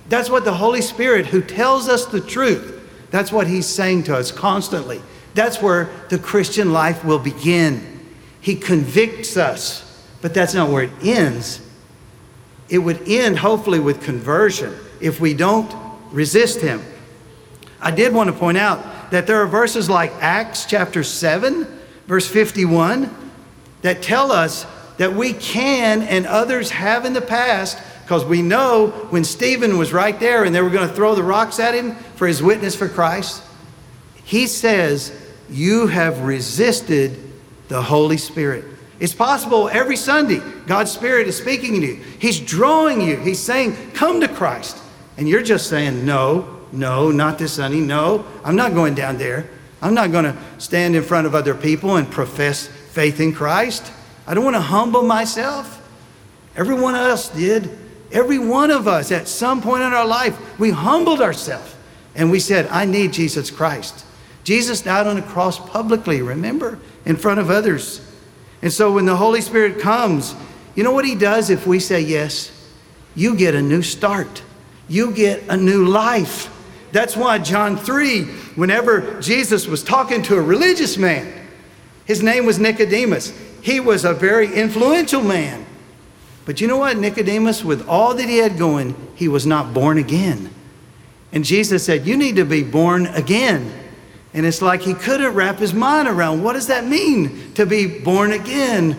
That's 0.08 0.30
what 0.30 0.44
the 0.44 0.54
Holy 0.54 0.80
Spirit, 0.80 1.26
who 1.26 1.42
tells 1.42 1.88
us 1.88 2.06
the 2.06 2.20
truth, 2.20 2.70
that's 3.10 3.32
what 3.32 3.46
He's 3.46 3.66
saying 3.66 4.04
to 4.04 4.16
us 4.16 4.30
constantly. 4.30 5.02
That's 5.34 5.60
where 5.60 5.90
the 6.10 6.18
Christian 6.18 6.72
life 6.72 7.04
will 7.04 7.18
begin. 7.18 8.00
He 8.40 8.54
convicts 8.54 9.36
us, 9.36 10.06
but 10.22 10.34
that's 10.34 10.54
not 10.54 10.70
where 10.70 10.84
it 10.84 10.92
ends 11.02 11.60
it 12.68 12.78
would 12.78 13.08
end 13.08 13.38
hopefully 13.38 13.78
with 13.78 14.02
conversion 14.02 14.74
if 15.00 15.20
we 15.20 15.34
don't 15.34 15.72
resist 16.10 16.60
him. 16.60 16.82
I 17.80 17.90
did 17.90 18.14
want 18.14 18.30
to 18.30 18.36
point 18.36 18.58
out 18.58 19.10
that 19.10 19.26
there 19.26 19.42
are 19.42 19.46
verses 19.46 19.90
like 19.90 20.12
Acts 20.20 20.64
chapter 20.64 21.04
7, 21.04 21.66
verse 22.06 22.26
51, 22.26 23.14
that 23.82 24.02
tell 24.02 24.32
us 24.32 24.64
that 24.98 25.12
we 25.12 25.32
can 25.32 26.02
and 26.02 26.26
others 26.26 26.70
have 26.70 27.04
in 27.04 27.12
the 27.12 27.20
past, 27.20 27.78
because 28.02 28.24
we 28.24 28.42
know 28.42 28.88
when 29.10 29.24
Stephen 29.24 29.78
was 29.78 29.92
right 29.92 30.18
there 30.20 30.44
and 30.44 30.54
they 30.54 30.60
were 30.60 30.70
going 30.70 30.88
to 30.88 30.94
throw 30.94 31.14
the 31.14 31.22
rocks 31.22 31.58
at 31.58 31.74
him 31.74 31.94
for 32.16 32.26
his 32.26 32.42
witness 32.42 32.76
for 32.76 32.88
Christ, 32.88 33.42
he 34.24 34.46
says, 34.46 35.12
You 35.48 35.86
have 35.86 36.20
resisted 36.20 37.18
the 37.68 37.82
Holy 37.82 38.18
Spirit. 38.18 38.64
It's 39.00 39.14
possible 39.14 39.68
every 39.68 39.96
Sunday 39.96 40.40
God's 40.66 40.90
Spirit 40.90 41.26
is 41.26 41.36
speaking 41.36 41.80
to 41.80 41.86
you. 41.86 41.94
He's 42.18 42.38
drawing 42.38 43.00
you. 43.00 43.16
He's 43.16 43.40
saying, 43.40 43.76
Come 43.92 44.20
to 44.20 44.28
Christ. 44.28 44.78
And 45.16 45.28
you're 45.28 45.42
just 45.42 45.68
saying, 45.68 46.04
No, 46.04 46.60
no, 46.72 47.10
not 47.10 47.38
this 47.38 47.54
Sunday. 47.54 47.80
No, 47.80 48.24
I'm 48.44 48.56
not 48.56 48.74
going 48.74 48.94
down 48.94 49.18
there. 49.18 49.48
I'm 49.80 49.94
not 49.94 50.12
going 50.12 50.24
to 50.24 50.36
stand 50.58 50.96
in 50.96 51.02
front 51.02 51.26
of 51.26 51.34
other 51.34 51.54
people 51.54 51.96
and 51.96 52.10
profess 52.10 52.66
faith 52.66 53.20
in 53.20 53.32
Christ. 53.32 53.92
I 54.26 54.34
don't 54.34 54.44
want 54.44 54.56
to 54.56 54.60
humble 54.60 55.02
myself. 55.02 55.80
Every 56.56 56.74
one 56.74 56.94
of 56.94 57.02
us 57.02 57.28
did. 57.28 57.78
Every 58.12 58.38
one 58.38 58.70
of 58.70 58.86
us 58.86 59.10
at 59.10 59.26
some 59.26 59.60
point 59.60 59.82
in 59.82 59.92
our 59.92 60.06
life, 60.06 60.58
we 60.58 60.70
humbled 60.70 61.20
ourselves 61.20 61.74
and 62.14 62.30
we 62.30 62.38
said, 62.38 62.68
I 62.68 62.84
need 62.84 63.12
Jesus 63.12 63.50
Christ. 63.50 64.04
Jesus 64.44 64.82
died 64.82 65.06
on 65.06 65.16
the 65.16 65.22
cross 65.22 65.58
publicly, 65.58 66.22
remember, 66.22 66.78
in 67.04 67.16
front 67.16 67.40
of 67.40 67.50
others. 67.50 68.00
And 68.62 68.72
so 68.72 68.92
when 68.92 69.04
the 69.04 69.16
Holy 69.16 69.40
Spirit 69.40 69.80
comes, 69.80 70.34
you 70.74 70.84
know 70.84 70.92
what 70.92 71.04
He 71.04 71.14
does 71.14 71.50
if 71.50 71.66
we 71.66 71.80
say 71.80 72.00
yes? 72.00 72.50
You 73.16 73.36
get 73.36 73.54
a 73.54 73.62
new 73.62 73.82
start, 73.82 74.42
you 74.88 75.12
get 75.12 75.42
a 75.48 75.56
new 75.56 75.86
life. 75.86 76.50
That's 76.92 77.16
why 77.16 77.38
John 77.38 77.76
3, 77.76 78.22
whenever 78.54 79.20
Jesus 79.20 79.66
was 79.66 79.82
talking 79.82 80.22
to 80.22 80.36
a 80.36 80.40
religious 80.40 80.96
man, 80.96 81.48
his 82.04 82.22
name 82.22 82.46
was 82.46 82.58
Nicodemus. 82.58 83.32
He 83.64 83.80
was 83.80 84.04
a 84.04 84.12
very 84.12 84.52
influential 84.52 85.22
man. 85.22 85.64
But 86.44 86.60
you 86.60 86.68
know 86.68 86.76
what? 86.76 86.98
Nicodemus, 86.98 87.64
with 87.64 87.88
all 87.88 88.14
that 88.14 88.28
he 88.28 88.36
had 88.36 88.58
going, 88.58 88.94
he 89.14 89.26
was 89.26 89.46
not 89.46 89.72
born 89.72 89.96
again. 89.96 90.50
And 91.32 91.46
Jesus 91.46 91.82
said, 91.82 92.06
You 92.06 92.14
need 92.14 92.36
to 92.36 92.44
be 92.44 92.62
born 92.62 93.06
again. 93.06 93.72
And 94.34 94.44
it's 94.44 94.60
like 94.60 94.82
he 94.82 94.92
couldn't 94.92 95.32
wrap 95.32 95.60
his 95.60 95.72
mind 95.72 96.08
around 96.08 96.42
what 96.42 96.52
does 96.52 96.66
that 96.66 96.84
mean 96.84 97.54
to 97.54 97.64
be 97.64 98.00
born 98.00 98.32
again? 98.32 98.98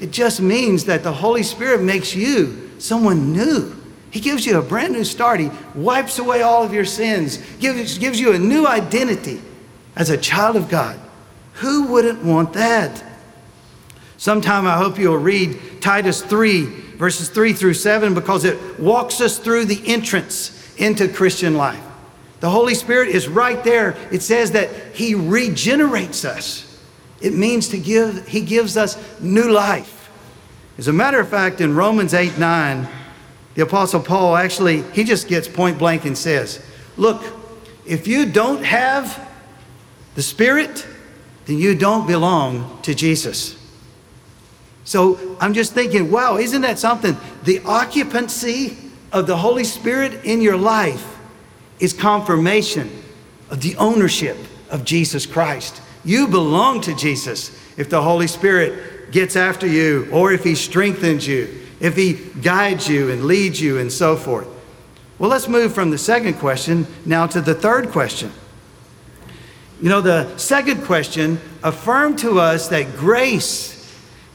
It 0.00 0.10
just 0.10 0.40
means 0.40 0.86
that 0.86 1.04
the 1.04 1.12
Holy 1.12 1.44
Spirit 1.44 1.80
makes 1.80 2.12
you 2.12 2.72
someone 2.78 3.32
new. 3.32 3.76
He 4.10 4.18
gives 4.18 4.44
you 4.46 4.58
a 4.58 4.62
brand 4.62 4.94
new 4.94 5.04
start. 5.04 5.38
He 5.38 5.52
wipes 5.76 6.18
away 6.18 6.42
all 6.42 6.64
of 6.64 6.74
your 6.74 6.84
sins, 6.84 7.36
gives, 7.60 7.98
gives 7.98 8.18
you 8.18 8.32
a 8.32 8.38
new 8.40 8.66
identity 8.66 9.40
as 9.94 10.10
a 10.10 10.18
child 10.18 10.56
of 10.56 10.68
God. 10.68 10.98
Who 11.52 11.84
wouldn't 11.84 12.24
want 12.24 12.54
that? 12.54 13.04
Sometime 14.20 14.66
I 14.66 14.76
hope 14.76 14.98
you'll 14.98 15.16
read 15.16 15.80
Titus 15.80 16.20
3, 16.20 16.66
verses 16.98 17.30
3 17.30 17.54
through 17.54 17.72
7, 17.72 18.12
because 18.12 18.44
it 18.44 18.78
walks 18.78 19.22
us 19.22 19.38
through 19.38 19.64
the 19.64 19.80
entrance 19.86 20.76
into 20.76 21.08
Christian 21.08 21.56
life. 21.56 21.82
The 22.40 22.50
Holy 22.50 22.74
Spirit 22.74 23.08
is 23.08 23.28
right 23.28 23.64
there. 23.64 23.96
It 24.12 24.20
says 24.20 24.50
that 24.50 24.68
He 24.94 25.14
regenerates 25.14 26.26
us. 26.26 26.78
It 27.22 27.32
means 27.32 27.68
to 27.68 27.78
give, 27.78 28.28
He 28.28 28.42
gives 28.42 28.76
us 28.76 28.98
new 29.22 29.50
life. 29.50 30.10
As 30.76 30.86
a 30.86 30.92
matter 30.92 31.18
of 31.18 31.30
fact, 31.30 31.62
in 31.62 31.74
Romans 31.74 32.12
8 32.12 32.36
9, 32.36 32.88
The 33.54 33.62
Apostle 33.62 34.02
Paul 34.02 34.36
actually, 34.36 34.82
he 34.92 35.02
just 35.02 35.28
gets 35.28 35.48
point 35.48 35.78
blank 35.78 36.04
and 36.04 36.16
says, 36.16 36.62
Look, 36.98 37.24
if 37.86 38.06
you 38.06 38.26
don't 38.26 38.64
have 38.64 39.26
the 40.14 40.22
Spirit, 40.22 40.86
then 41.46 41.56
you 41.56 41.74
don't 41.74 42.06
belong 42.06 42.82
to 42.82 42.94
Jesus. 42.94 43.56
So 44.90 45.36
I'm 45.38 45.54
just 45.54 45.72
thinking, 45.72 46.10
wow, 46.10 46.36
isn't 46.36 46.62
that 46.62 46.76
something? 46.76 47.16
The 47.44 47.60
occupancy 47.64 48.76
of 49.12 49.28
the 49.28 49.36
Holy 49.36 49.62
Spirit 49.62 50.24
in 50.24 50.40
your 50.40 50.56
life 50.56 51.16
is 51.78 51.92
confirmation 51.92 52.90
of 53.50 53.60
the 53.60 53.76
ownership 53.76 54.36
of 54.68 54.84
Jesus 54.84 55.26
Christ. 55.26 55.80
You 56.04 56.26
belong 56.26 56.80
to 56.80 56.96
Jesus 56.96 57.56
if 57.78 57.88
the 57.88 58.02
Holy 58.02 58.26
Spirit 58.26 59.12
gets 59.12 59.36
after 59.36 59.64
you 59.64 60.08
or 60.10 60.32
if 60.32 60.42
He 60.42 60.56
strengthens 60.56 61.24
you, 61.24 61.60
if 61.78 61.94
He 61.94 62.14
guides 62.42 62.88
you 62.88 63.12
and 63.12 63.26
leads 63.26 63.60
you 63.60 63.78
and 63.78 63.92
so 63.92 64.16
forth. 64.16 64.48
Well, 65.20 65.30
let's 65.30 65.46
move 65.46 65.72
from 65.72 65.90
the 65.90 65.98
second 65.98 66.34
question 66.40 66.88
now 67.06 67.28
to 67.28 67.40
the 67.40 67.54
third 67.54 67.90
question. 67.90 68.32
You 69.80 69.88
know, 69.88 70.00
the 70.00 70.36
second 70.36 70.82
question 70.82 71.40
affirmed 71.62 72.18
to 72.18 72.40
us 72.40 72.66
that 72.70 72.96
grace 72.96 73.69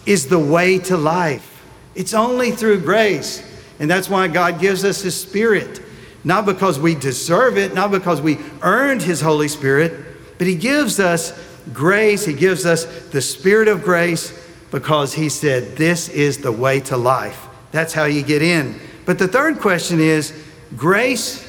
is 0.06 0.28
the 0.28 0.40
way 0.40 0.80
to 0.80 0.98
life. 0.98 1.64
It's 1.96 2.14
only 2.14 2.52
through 2.52 2.82
grace. 2.82 3.44
And 3.80 3.90
that's 3.90 4.10
why 4.10 4.28
God 4.28 4.60
gives 4.60 4.84
us 4.84 5.02
His 5.02 5.20
Spirit. 5.20 5.82
Not 6.24 6.46
because 6.46 6.80
we 6.80 6.96
deserve 6.96 7.58
it, 7.58 7.74
not 7.74 7.92
because 7.92 8.22
we 8.22 8.38
earned 8.62 9.02
His 9.02 9.22
Holy 9.22 9.48
Spirit, 9.48 9.94
but 10.38 10.48
He 10.48 10.56
gives 10.56 11.00
us 11.00 11.40
grace. 11.74 12.26
He 12.26 12.34
gives 12.34 12.66
us 12.66 12.86
the 13.10 13.22
Spirit 13.22 13.68
of 13.68 13.84
grace 13.84 14.34
because 14.72 15.14
He 15.14 15.30
said, 15.30 15.76
This 15.78 16.10
is 16.10 16.40
the 16.40 16.52
way 16.52 16.80
to 16.82 16.98
life. 16.98 17.48
That's 17.72 17.94
how 17.94 18.06
you 18.06 18.24
get 18.24 18.42
in. 18.42 18.80
But 19.06 19.20
the 19.20 19.28
third 19.28 19.60
question 19.60 20.00
is 20.00 20.34
grace 20.76 21.44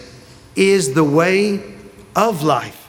is 0.56 0.94
the 0.94 1.04
way 1.04 1.62
of 2.14 2.42
life. 2.42 2.88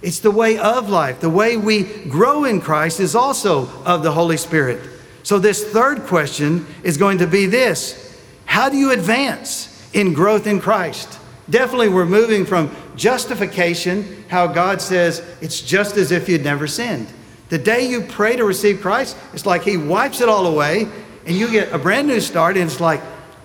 It's 0.00 0.20
the 0.20 0.30
way 0.30 0.58
of 0.58 0.88
life. 0.88 1.20
The 1.20 1.30
way 1.30 1.56
we 1.56 1.82
grow 2.04 2.44
in 2.44 2.60
Christ 2.60 3.00
is 3.00 3.14
also 3.14 3.68
of 3.84 4.02
the 4.02 4.12
Holy 4.12 4.36
Spirit. 4.36 4.80
So, 5.22 5.38
this 5.38 5.64
third 5.64 6.04
question 6.04 6.66
is 6.82 6.96
going 6.96 7.18
to 7.18 7.26
be 7.26 7.46
this 7.46 8.18
How 8.46 8.68
do 8.68 8.76
you 8.76 8.92
advance 8.92 9.88
in 9.92 10.14
growth 10.14 10.46
in 10.46 10.60
Christ? 10.60 11.18
Definitely, 11.50 11.88
we're 11.88 12.06
moving 12.06 12.44
from 12.44 12.74
justification, 12.96 14.24
how 14.28 14.46
God 14.46 14.82
says 14.82 15.22
it's 15.40 15.60
just 15.60 15.96
as 15.96 16.12
if 16.12 16.28
you'd 16.28 16.44
never 16.44 16.66
sinned. 16.66 17.08
The 17.48 17.58
day 17.58 17.88
you 17.88 18.02
pray 18.02 18.36
to 18.36 18.44
receive 18.44 18.80
Christ, 18.80 19.16
it's 19.32 19.46
like 19.46 19.62
He 19.62 19.76
wipes 19.76 20.20
it 20.20 20.28
all 20.28 20.46
away 20.46 20.88
and 21.28 21.36
you 21.36 21.50
get 21.50 21.72
a 21.74 21.78
brand 21.78 22.08
new 22.08 22.20
start, 22.20 22.56
and 22.56 22.64
it's 22.64 22.80
like 22.80 23.02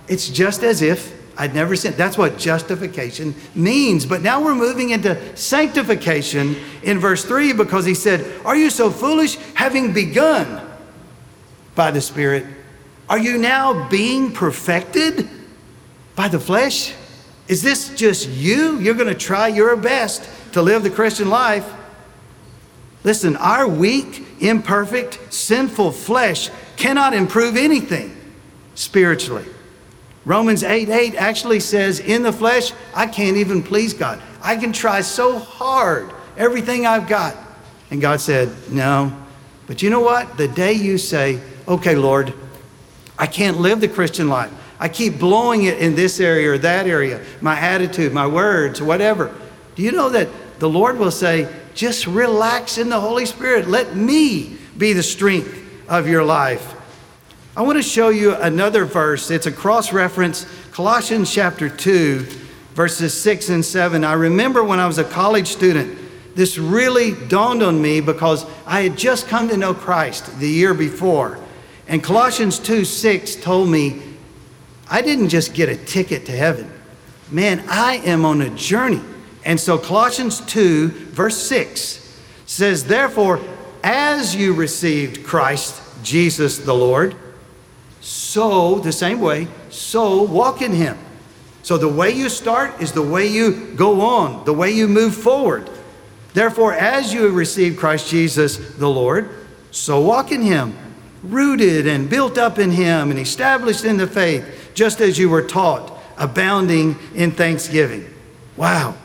it's 0.08 0.30
just 0.30 0.64
as 0.64 0.82
if 0.82 1.14
I'd 1.38 1.54
never 1.54 1.76
sinned. 1.76 1.96
That's 1.96 2.18
what 2.18 2.38
justification 2.38 3.36
means. 3.56 4.06
But 4.06 4.22
now 4.22 4.42
we're 4.42 4.56
moving 4.56 4.92
into 4.92 5.36
sanctification 5.36 6.56
in 6.84 6.98
verse 6.98 7.26
3 7.26 7.52
because 7.52 7.86
he 7.86 7.94
said, 7.94 8.26
Are 8.46 8.56
you 8.56 8.70
so 8.70 8.90
foolish, 8.90 9.36
having 9.56 9.92
begun 9.94 10.63
by 11.76 11.92
the 11.92 12.02
Spirit? 12.02 12.46
Are 13.10 13.18
you 13.18 13.38
now 13.38 13.90
being 13.90 14.32
perfected 14.32 15.30
by 16.16 16.28
the 16.28 16.40
flesh? 16.40 16.94
Is 17.48 17.62
this 17.62 17.94
just 17.96 18.30
you? 18.30 18.80
You're 18.80 18.94
going 18.94 19.08
to 19.08 19.16
try 19.16 19.48
your 19.50 19.76
best 19.76 20.30
to 20.54 20.62
live 20.62 20.84
the 20.84 20.90
Christian 20.90 21.30
life. 21.30 21.70
Listen, 23.04 23.36
our 23.36 23.68
weak, 23.68 24.24
imperfect, 24.40 25.34
sinful 25.34 25.92
flesh 25.92 26.50
cannot 26.78 27.14
improve 27.14 27.58
anything 27.58 28.16
spiritually. 28.76 29.46
Romans 30.26 30.64
8 30.64 30.88
8 30.90 31.16
actually 31.16 31.60
says, 31.60 32.00
In 32.00 32.24
the 32.24 32.32
flesh, 32.32 32.72
I 32.96 33.08
can't 33.08 33.36
even 33.36 33.62
please 33.62 33.94
God. 33.94 34.22
I 34.42 34.56
can 34.56 34.72
try 34.72 35.02
so 35.02 35.38
hard, 35.38 36.12
everything 36.38 36.86
I've 36.86 37.08
got. 37.08 37.36
And 37.92 38.00
God 38.00 38.22
said, 38.22 38.50
No. 38.72 39.12
But 39.68 39.82
you 39.82 39.90
know 39.90 40.02
what? 40.02 40.38
The 40.38 40.48
day 40.48 40.74
you 40.74 40.98
say, 40.98 41.42
Okay, 41.68 41.96
Lord, 41.96 42.34
I 43.18 43.28
can't 43.28 43.60
live 43.60 43.82
the 43.82 43.88
Christian 43.88 44.28
life. 44.28 44.52
I 44.80 44.90
keep 44.90 45.20
blowing 45.20 45.64
it 45.64 45.78
in 45.80 45.96
this 45.96 46.20
area 46.20 46.52
or 46.52 46.58
that 46.58 46.88
area, 46.88 47.24
my 47.42 47.58
attitude, 47.58 48.14
my 48.14 48.28
words, 48.28 48.82
whatever. 48.82 49.34
Do 49.76 49.84
you 49.84 49.92
know 49.92 50.10
that 50.10 50.28
the 50.60 50.70
Lord 50.70 50.98
will 50.98 51.12
say, 51.12 51.54
just 51.74 52.08
relax 52.08 52.78
in 52.78 52.90
the 52.90 53.00
Holy 53.00 53.26
Spirit. 53.26 53.68
Let 53.68 53.96
me 53.96 54.58
be 54.78 54.94
the 54.94 55.04
strength 55.04 55.60
of 55.90 56.08
your 56.08 56.24
life. 56.24 56.76
I 57.56 57.62
want 57.62 57.78
to 57.78 57.84
show 57.84 58.10
you 58.10 58.36
another 58.36 58.86
verse. 58.86 59.30
It's 59.30 59.46
a 59.46 59.52
cross 59.52 59.94
reference, 59.94 60.46
Colossians 60.72 61.34
chapter 61.34 61.70
2, 61.70 62.20
verses 62.74 63.14
6 63.22 63.50
and 63.50 63.66
7. 63.66 64.04
I 64.04 64.14
remember 64.14 64.64
when 64.64 64.80
I 64.80 64.88
was 64.88 64.98
a 64.98 65.04
college 65.04 65.48
student, 65.48 66.00
this 66.36 66.58
really 66.58 67.12
dawned 67.28 67.62
on 67.62 67.82
me 67.82 68.02
because 68.02 68.46
I 68.66 68.82
had 68.82 68.98
just 68.98 69.28
come 69.28 69.50
to 69.50 69.58
know 69.58 69.74
Christ 69.74 70.40
the 70.40 70.50
year 70.50 70.74
before. 70.74 71.40
And 71.94 72.02
Colossians 72.02 72.58
2 72.58 72.86
6 72.86 73.36
told 73.36 73.70
me, 73.70 74.02
I 74.90 75.04
didn't 75.04 75.30
just 75.30 75.54
get 75.54 75.70
a 75.70 75.78
ticket 75.78 76.26
to 76.26 76.32
heaven. 76.32 76.74
Man, 77.30 77.64
I 77.70 77.98
am 77.98 78.26
on 78.26 78.42
a 78.42 78.50
journey. 78.50 79.00
And 79.46 79.60
so 79.60 79.78
Colossians 79.78 80.42
2, 80.42 80.88
verse 80.88 81.38
6 81.38 82.20
says, 82.48 82.86
Therefore, 82.86 83.40
as 83.84 84.36
you 84.36 84.56
received 84.56 85.24
Christ 85.24 85.84
Jesus 86.02 86.58
the 86.58 86.74
Lord, 86.74 87.16
so, 88.02 88.80
the 88.80 88.92
same 88.92 89.20
way, 89.20 89.48
so 89.70 90.24
walk 90.24 90.64
in 90.64 90.72
Him. 90.72 90.98
So, 91.62 91.78
the 91.78 91.88
way 91.88 92.10
you 92.10 92.28
start 92.28 92.82
is 92.82 92.92
the 92.92 93.04
way 93.04 93.28
you 93.28 93.76
go 93.76 94.02
on, 94.02 94.46
the 94.46 94.54
way 94.54 94.72
you 94.72 94.88
move 94.88 95.14
forward. 95.14 95.70
Therefore, 96.34 96.74
as 96.74 97.14
you 97.14 97.30
received 97.30 97.78
Christ 97.78 98.10
Jesus 98.10 98.58
the 98.58 98.90
Lord, 98.90 99.30
so 99.70 100.02
walk 100.02 100.32
in 100.32 100.42
Him, 100.42 100.76
rooted 101.24 101.88
and 101.88 102.10
built 102.10 102.38
up 102.38 102.60
in 102.60 102.72
Him 102.72 103.10
and 103.10 103.20
established 103.20 103.86
in 103.86 103.98
the 103.98 104.08
faith, 104.08 104.72
just 104.74 105.02
as 105.02 105.18
you 105.18 105.30
were 105.30 105.42
taught, 105.42 105.98
abounding 106.18 106.98
in 107.16 107.32
thanksgiving. 107.32 108.06
Wow, 108.58 108.96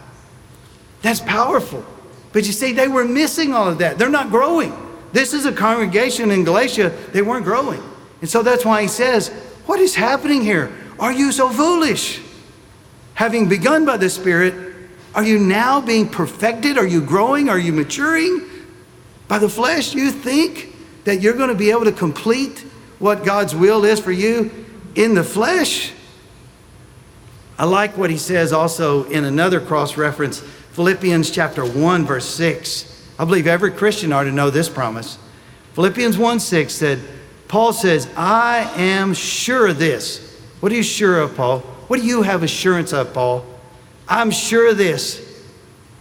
that's 1.03 1.21
powerful. 1.21 1.85
But 2.33 2.47
you 2.47 2.53
see, 2.53 2.73
they 2.73 2.89
were 2.89 3.05
missing 3.05 3.55
all 3.55 3.69
of 3.69 3.79
that. 3.79 3.99
They're 3.99 4.11
not 4.11 4.31
growing. 4.31 4.75
This 5.13 5.33
is 5.33 5.47
a 5.47 5.53
congregation 5.53 6.31
in 6.31 6.45
Galatia, 6.45 6.91
they 7.13 7.23
weren't 7.23 7.45
growing. 7.45 7.83
And 8.21 8.29
so 8.29 8.43
that's 8.43 8.65
why 8.65 8.83
he 8.83 8.89
says, 8.89 9.29
What 9.67 9.81
is 9.81 9.95
happening 9.95 10.43
here? 10.43 10.73
Are 10.99 11.13
you 11.13 11.33
so 11.33 11.49
foolish? 11.49 12.21
Having 13.15 13.49
begun 13.49 13.85
by 13.85 13.97
the 13.97 14.11
Spirit, 14.11 14.55
are 15.15 15.25
you 15.25 15.39
now 15.39 15.81
being 15.81 16.09
perfected? 16.09 16.77
Are 16.79 16.87
you 16.87 17.01
growing? 17.01 17.49
Are 17.49 17.59
you 17.59 17.73
maturing? 17.73 18.47
By 19.27 19.39
the 19.39 19.49
flesh, 19.49 19.95
you 19.95 20.11
think 20.11 20.68
that 21.09 21.23
you're 21.23 21.33
going 21.33 21.49
to 21.49 21.55
be 21.55 21.71
able 21.71 21.85
to 21.85 21.93
complete 21.93 22.67
what 22.99 23.25
God's 23.25 23.57
will 23.57 23.87
is 23.87 23.99
for 23.99 24.13
you 24.13 24.67
in 24.95 25.15
the 25.15 25.25
flesh? 25.25 25.91
I 27.59 27.65
like 27.65 27.97
what 27.97 28.11
he 28.11 28.19
says 28.19 28.53
also 28.53 29.05
in 29.05 29.25
another 29.25 29.59
cross 29.59 29.97
reference, 29.97 30.41
Philippians 30.73 31.31
chapter 31.31 31.65
1, 31.65 32.05
verse 32.05 32.27
6. 32.27 33.09
I 33.19 33.25
believe 33.25 33.47
every 33.47 33.71
Christian 33.71 34.13
ought 34.13 34.25
to 34.25 34.33
know 34.33 34.51
this 34.51 34.69
promise. 34.69 35.17
Philippians 35.73 36.19
1 36.19 36.41
6 36.41 36.75
said, 36.75 37.01
Paul 37.49 37.73
says, 37.73 38.07
I 38.15 38.71
am 38.77 39.15
sure 39.15 39.69
of 39.69 39.79
this. 39.79 40.39
What 40.61 40.71
are 40.73 40.77
you 40.77 40.83
sure 40.83 41.21
of, 41.21 41.35
Paul? 41.35 41.61
What 41.89 42.01
do 42.01 42.07
you 42.07 42.21
have 42.21 42.43
assurance 42.43 42.93
of, 42.93 43.15
Paul? 43.15 43.47
I'm 44.07 44.31
sure 44.31 44.73
of 44.73 44.77
this 44.77 45.43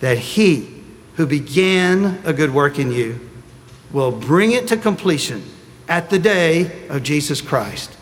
that 0.02 0.18
he 0.18 0.84
who 1.16 1.26
began 1.26 2.20
a 2.26 2.34
good 2.34 2.54
work 2.54 2.78
in 2.78 2.92
you 2.92 3.27
will 3.92 4.12
bring 4.12 4.52
it 4.52 4.68
to 4.68 4.78
completion 4.78 5.44
at 5.88 6.10
the 6.10 6.20
day 6.20 6.88
of 6.90 7.04
Jesus 7.04 7.42
Christ. 7.42 7.98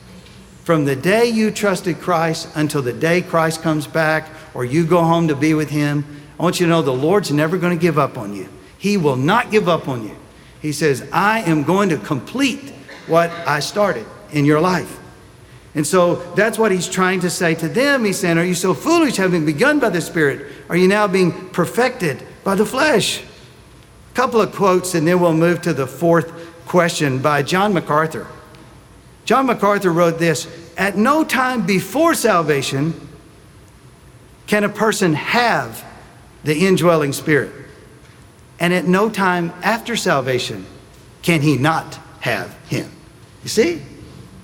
From 0.64 0.86
the 0.86 0.96
day 0.96 1.26
you 1.26 1.52
trusted 1.52 2.00
Christ 2.00 2.50
until 2.56 2.82
the 2.82 2.94
day 2.94 3.22
Christ 3.22 3.62
comes 3.62 3.86
back 3.86 4.30
or 4.54 4.66
you 4.66 4.86
go 4.86 5.04
home 5.04 5.28
to 5.28 5.36
be 5.36 5.54
with 5.54 5.70
him, 5.70 6.04
I 6.40 6.44
want 6.44 6.60
you 6.60 6.66
to 6.66 6.70
know 6.70 6.82
the 6.82 6.92
Lord's 6.92 7.32
never 7.32 7.58
going 7.58 7.78
to 7.78 7.82
give 7.82 8.00
up 8.00 8.18
on 8.18 8.34
you. 8.34 8.50
He 8.78 8.98
will 8.98 9.16
not 9.16 9.52
give 9.52 9.70
up 9.70 9.88
on 9.88 10.04
you. 10.04 10.16
He 10.62 10.72
says, 10.72 11.08
I 11.14 11.42
am 11.42 11.64
going 11.64 11.90
to 11.90 11.98
complete 11.98 12.72
what 13.08 13.30
I 13.30 13.60
started 13.60 14.06
in 14.32 14.46
your 14.46 14.60
life. 14.60 15.00
And 15.76 15.86
so 15.86 16.16
that's 16.34 16.58
what 16.58 16.72
he's 16.72 16.88
trying 16.88 17.20
to 17.20 17.30
say 17.30 17.54
to 17.56 17.68
them. 17.68 18.06
He's 18.06 18.18
saying, 18.18 18.38
Are 18.38 18.44
you 18.44 18.56
so 18.56 18.74
foolish, 18.74 19.18
having 19.18 19.46
begun 19.46 19.80
by 19.80 19.90
the 19.90 20.02
Spirit? 20.02 20.52
Are 20.70 20.78
you 20.78 20.88
now 20.88 21.08
being 21.08 21.50
perfected 21.50 22.24
by 22.44 22.56
the 22.56 22.66
flesh? 22.66 23.24
Couple 24.16 24.40
of 24.40 24.56
quotes, 24.56 24.96
and 24.96 25.06
then 25.06 25.20
we'll 25.20 25.34
move 25.34 25.62
to 25.64 25.74
the 25.74 25.86
fourth 25.86 26.32
question 26.66 27.20
by 27.20 27.44
John 27.44 27.74
MacArthur. 27.74 28.26
John 29.26 29.46
MacArthur 29.46 29.92
wrote 29.92 30.20
this 30.20 30.48
At 30.78 30.96
no 30.96 31.26
time 31.26 31.66
before 31.66 32.14
salvation 32.14 32.94
can 34.48 34.64
a 34.64 34.70
person 34.70 35.14
have 35.16 35.84
the 36.46 36.66
indwelling 36.66 37.12
spirit. 37.12 37.52
And 38.58 38.74
at 38.74 38.86
no 38.86 39.10
time 39.10 39.52
after 39.62 39.98
salvation 39.98 40.66
can 41.22 41.42
he 41.42 41.58
not 41.58 42.00
have 42.22 42.56
him. 42.70 42.90
You 43.44 43.50
see? 43.50 43.82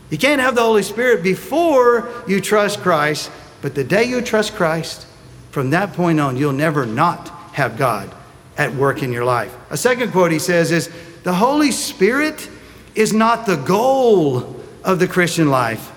You 0.10 0.18
can't 0.18 0.42
have 0.42 0.56
the 0.56 0.64
Holy 0.64 0.84
Spirit 0.84 1.24
before 1.24 2.12
you 2.28 2.42
trust 2.42 2.82
Christ, 2.82 3.32
but 3.62 3.74
the 3.74 3.86
day 3.86 4.04
you 4.04 4.22
trust 4.22 4.54
Christ, 4.56 5.08
from 5.52 5.70
that 5.70 5.94
point 5.94 6.20
on, 6.20 6.36
you'll 6.36 6.52
never 6.52 6.86
not 6.86 7.30
have 7.54 7.78
God 7.78 8.14
at 8.58 8.74
work 8.74 9.04
in 9.04 9.12
your 9.12 9.26
life. 9.26 9.56
A 9.70 9.78
second 9.78 10.12
quote 10.12 10.32
he 10.32 10.40
says 10.40 10.72
is 10.72 10.90
The 11.24 11.34
Holy 11.34 11.72
Spirit 11.72 12.50
is 12.96 13.14
not 13.14 13.46
the 13.46 13.56
goal 13.56 14.62
of 14.84 15.00
the 15.00 15.08
Christian 15.08 15.50
life, 15.50 15.92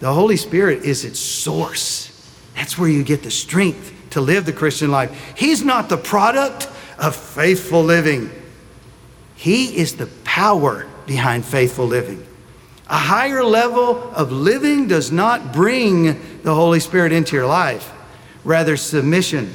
the 0.00 0.12
Holy 0.12 0.36
Spirit 0.36 0.84
is 0.84 1.04
its 1.04 1.18
source. 1.18 2.10
That's 2.54 2.78
where 2.78 2.88
you 2.88 3.02
get 3.02 3.22
the 3.22 3.30
strength 3.30 3.92
to 4.10 4.20
live 4.20 4.44
the 4.44 4.52
Christian 4.52 4.90
life. 4.90 5.34
He's 5.36 5.64
not 5.64 5.88
the 5.88 5.96
product 5.96 6.68
of 6.98 7.16
faithful 7.16 7.82
living, 7.82 8.30
He 9.36 9.76
is 9.76 9.96
the 9.96 10.06
power 10.24 10.86
behind 11.06 11.44
faithful 11.44 11.86
living. 11.86 12.26
A 12.88 12.98
higher 12.98 13.42
level 13.42 14.12
of 14.12 14.30
living 14.30 14.88
does 14.88 15.10
not 15.10 15.52
bring 15.52 16.42
the 16.42 16.54
Holy 16.54 16.80
Spirit 16.80 17.12
into 17.12 17.34
your 17.34 17.46
life, 17.46 17.90
rather, 18.44 18.76
submission 18.76 19.52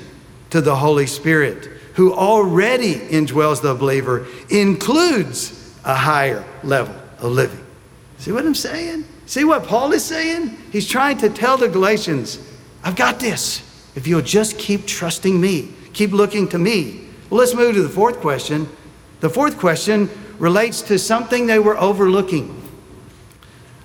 to 0.50 0.62
the 0.62 0.76
Holy 0.76 1.06
Spirit, 1.06 1.70
who 1.94 2.14
already 2.14 2.96
indwells 2.96 3.62
the 3.62 3.74
believer, 3.74 4.28
includes 4.50 5.76
a 5.84 5.96
higher 5.96 6.44
level 6.64 6.96
of 7.20 7.32
living. 7.32 7.66
See 8.18 8.32
what 8.32 8.46
I'm 8.46 8.56
saying? 8.56 9.06
See 9.26 9.44
what 9.44 9.66
Paul 9.66 9.92
is 9.94 10.04
saying? 10.04 10.58
He's 10.72 10.88
trying 10.88 11.18
to 11.20 11.30
tell 11.30 11.58
the 11.58 11.70
Galatians, 11.70 12.40
I've 12.84 12.96
got 12.96 13.20
this. 13.20 13.62
If 13.96 14.08
you'll 14.08 14.22
just 14.22 14.58
keep 14.58 14.86
trusting 14.86 15.40
me, 15.40 15.74
keep 15.94 16.12
looking 16.12 16.48
to 16.50 16.58
me. 16.58 17.08
Well, 17.30 17.40
let's 17.40 17.54
move 17.54 17.76
to 17.76 17.84
the 17.84 17.90
fourth 17.90 18.20
question. 18.22 18.68
The 19.20 19.30
fourth 19.30 19.58
question 19.58 20.10
relates 20.38 20.82
to 20.84 20.98
something 20.98 21.46
they 21.46 21.60
were 21.60 21.78
overlooking. 21.78 22.56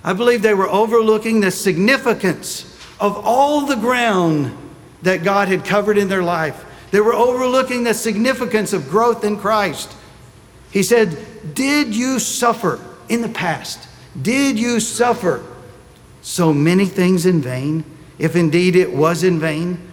I 0.03 0.13
believe 0.13 0.41
they 0.41 0.53
were 0.53 0.69
overlooking 0.69 1.41
the 1.41 1.51
significance 1.51 2.63
of 2.99 3.25
all 3.25 3.65
the 3.65 3.75
ground 3.75 4.55
that 5.01 5.23
God 5.23 5.47
had 5.47 5.65
covered 5.65 5.97
in 5.97 6.07
their 6.07 6.23
life. 6.23 6.64
They 6.91 7.01
were 7.01 7.13
overlooking 7.13 7.83
the 7.83 7.93
significance 7.93 8.73
of 8.73 8.89
growth 8.89 9.23
in 9.23 9.37
Christ. 9.37 9.95
He 10.71 10.83
said, 10.83 11.17
Did 11.53 11.95
you 11.95 12.19
suffer 12.19 12.79
in 13.09 13.21
the 13.21 13.29
past? 13.29 13.87
Did 14.21 14.57
you 14.59 14.79
suffer 14.79 15.45
so 16.21 16.53
many 16.53 16.85
things 16.85 17.25
in 17.25 17.41
vain? 17.41 17.83
If 18.17 18.35
indeed 18.35 18.75
it 18.75 18.93
was 18.93 19.23
in 19.23 19.39
vain? 19.39 19.91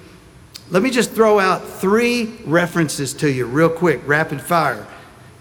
Let 0.71 0.83
me 0.83 0.91
just 0.91 1.11
throw 1.11 1.39
out 1.39 1.67
three 1.67 2.35
references 2.45 3.13
to 3.15 3.31
you, 3.31 3.47
real 3.47 3.69
quick, 3.69 4.01
rapid 4.07 4.41
fire. 4.41 4.87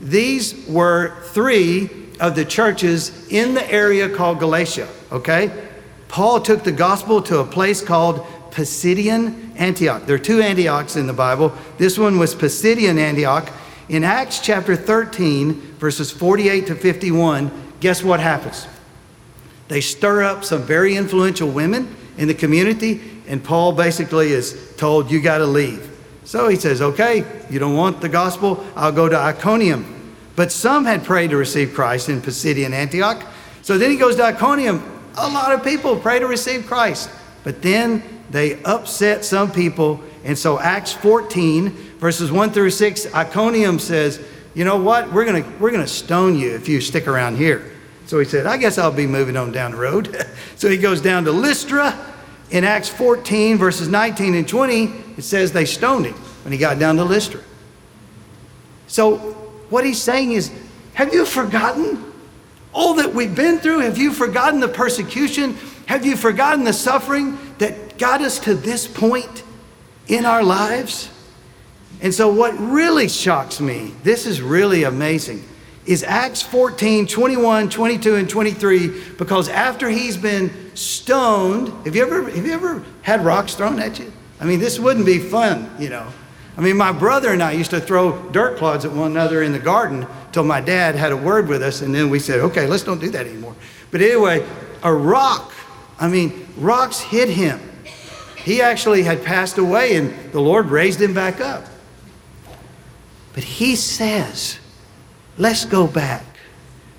These 0.01 0.67
were 0.67 1.21
three 1.25 1.89
of 2.19 2.35
the 2.35 2.43
churches 2.43 3.27
in 3.29 3.53
the 3.53 3.71
area 3.71 4.09
called 4.09 4.39
Galatia, 4.39 4.87
okay? 5.11 5.69
Paul 6.07 6.41
took 6.41 6.63
the 6.63 6.71
gospel 6.71 7.21
to 7.23 7.39
a 7.39 7.45
place 7.45 7.81
called 7.81 8.25
Pisidian 8.51 9.55
Antioch. 9.55 10.05
There 10.05 10.15
are 10.15 10.19
two 10.19 10.41
Antiochs 10.41 10.95
in 10.95 11.07
the 11.07 11.13
Bible. 11.13 11.53
This 11.77 11.97
one 11.97 12.19
was 12.19 12.35
Pisidian 12.35 12.97
Antioch. 12.97 13.49
In 13.89 14.03
Acts 14.03 14.39
chapter 14.39 14.75
13, 14.75 15.53
verses 15.77 16.11
48 16.11 16.67
to 16.67 16.75
51, 16.75 17.51
guess 17.79 18.03
what 18.03 18.19
happens? 18.19 18.67
They 19.67 19.81
stir 19.81 20.23
up 20.23 20.43
some 20.43 20.63
very 20.63 20.95
influential 20.95 21.49
women 21.49 21.95
in 22.17 22.27
the 22.27 22.33
community, 22.33 23.01
and 23.27 23.43
Paul 23.43 23.73
basically 23.73 24.31
is 24.31 24.73
told, 24.77 25.09
You 25.09 25.21
got 25.21 25.39
to 25.39 25.45
leave. 25.45 25.89
So 26.25 26.47
he 26.47 26.55
says, 26.55 26.81
Okay, 26.81 27.25
you 27.49 27.59
don't 27.59 27.75
want 27.75 28.01
the 28.01 28.09
gospel? 28.09 28.65
I'll 28.75 28.91
go 28.91 29.09
to 29.09 29.17
Iconium 29.17 30.01
but 30.35 30.51
some 30.51 30.85
had 30.85 31.03
prayed 31.03 31.31
to 31.31 31.37
receive 31.37 31.73
Christ 31.73 32.09
in 32.09 32.21
Pisidian 32.21 32.71
Antioch. 32.71 33.23
So 33.61 33.77
then 33.77 33.91
he 33.91 33.97
goes 33.97 34.15
to 34.15 34.23
Iconium. 34.23 34.81
A 35.17 35.29
lot 35.29 35.51
of 35.51 35.63
people 35.63 35.95
pray 35.97 36.19
to 36.19 36.27
receive 36.27 36.65
Christ. 36.65 37.09
But 37.43 37.61
then 37.61 38.01
they 38.31 38.61
upset 38.63 39.25
some 39.25 39.51
people. 39.51 40.01
And 40.23 40.37
so 40.37 40.59
Acts 40.59 40.93
14, 40.93 41.69
verses 41.99 42.31
1 42.31 42.51
through 42.51 42.69
6, 42.69 43.13
Iconium 43.13 43.79
says, 43.79 44.23
You 44.53 44.65
know 44.65 44.81
what? 44.81 45.11
We're 45.11 45.25
going 45.25 45.59
we're 45.59 45.71
going 45.71 45.83
to 45.83 45.87
stone 45.87 46.37
you 46.37 46.55
if 46.55 46.67
you 46.69 46.81
stick 46.81 47.07
around 47.07 47.37
here. 47.37 47.71
So 48.05 48.19
he 48.19 48.25
said, 48.25 48.45
I 48.45 48.57
guess 48.57 48.77
I'll 48.77 48.91
be 48.91 49.07
moving 49.07 49.37
on 49.37 49.51
down 49.51 49.71
the 49.71 49.77
road. 49.77 50.25
so 50.55 50.69
he 50.69 50.77
goes 50.77 51.01
down 51.01 51.25
to 51.25 51.31
Lystra. 51.31 52.07
In 52.49 52.65
Acts 52.65 52.89
14, 52.89 53.57
verses 53.57 53.87
19 53.87 54.35
and 54.35 54.45
20, 54.45 54.83
it 55.17 55.21
says 55.21 55.53
they 55.53 55.63
stoned 55.63 56.05
him 56.05 56.15
when 56.43 56.51
he 56.51 56.57
got 56.57 56.79
down 56.79 56.97
to 56.97 57.05
Lystra. 57.05 57.39
So 58.87 59.17
what 59.69 59.85
he's 59.85 60.01
saying 60.01 60.33
is, 60.33 60.51
have 60.93 61.13
you 61.13 61.25
forgotten 61.25 62.11
all 62.73 62.95
that 62.95 63.13
we've 63.13 63.33
been 63.33 63.59
through? 63.59 63.79
Have 63.79 63.97
you 63.97 64.11
forgotten 64.11 64.59
the 64.59 64.67
persecution? 64.67 65.55
Have 65.85 66.05
you 66.05 66.17
forgotten 66.17 66.65
the 66.65 66.73
suffering 66.73 67.37
that 67.59 67.90
got 68.01 68.21
us 68.21 68.39
to 68.39 68.55
this 68.55 68.87
point 68.87 69.43
in 70.07 70.25
our 70.25 70.43
lives? 70.43 71.09
And 72.01 72.11
so, 72.11 72.33
what 72.33 72.57
really 72.59 73.07
shocks 73.07 73.61
me, 73.61 73.93
this 74.01 74.25
is 74.25 74.41
really 74.41 74.83
amazing, 74.83 75.47
is 75.85 76.03
Acts 76.03 76.41
14, 76.41 77.05
21, 77.05 77.69
22, 77.69 78.15
and 78.15 78.27
23, 78.27 79.01
because 79.19 79.49
after 79.49 79.87
he's 79.87 80.17
been 80.17 80.75
stoned, 80.75 81.67
have 81.85 81.95
you 81.95 82.01
ever, 82.01 82.23
have 82.23 82.45
you 82.45 82.51
ever 82.51 82.83
had 83.03 83.23
rocks 83.23 83.53
thrown 83.53 83.79
at 83.79 83.99
you? 83.99 84.11
I 84.39 84.45
mean, 84.45 84.59
this 84.59 84.79
wouldn't 84.79 85.05
be 85.05 85.19
fun, 85.19 85.69
you 85.79 85.89
know. 85.89 86.07
I 86.57 86.61
mean, 86.61 86.77
my 86.77 86.91
brother 86.91 87.31
and 87.31 87.43
I 87.43 87.51
used 87.51 87.69
to 87.69 87.79
throw 87.79 88.29
dirt 88.31 88.57
clods 88.57 88.83
at 88.83 88.91
one 88.91 89.11
another 89.11 89.43
in 89.43 89.51
the 89.51 89.59
garden 89.59 90.07
till 90.31 90.43
my 90.43 90.59
dad 90.59 90.95
had 90.95 91.11
a 91.11 91.17
word 91.17 91.47
with 91.47 91.61
us, 91.61 91.81
and 91.81 91.93
then 91.93 92.09
we 92.09 92.17
said, 92.17 92.39
okay, 92.39 92.65
let's 92.65 92.83
don't 92.83 92.99
do 92.99 93.11
that 93.11 93.27
anymore. 93.27 93.55
But 93.91 94.01
anyway, 94.01 94.45
a 94.81 94.91
rock, 94.91 95.53
I 95.99 96.07
mean, 96.07 96.47
rocks 96.57 96.99
hit 96.99 97.29
him. 97.29 97.59
He 98.43 98.61
actually 98.61 99.03
had 99.03 99.23
passed 99.23 99.57
away, 99.57 99.95
and 99.95 100.31
the 100.31 100.41
Lord 100.41 100.67
raised 100.67 101.01
him 101.01 101.13
back 101.13 101.39
up. 101.39 101.65
But 103.33 103.43
he 103.43 103.75
says, 103.75 104.59
let's 105.37 105.65
go 105.65 105.87
back. 105.87 106.23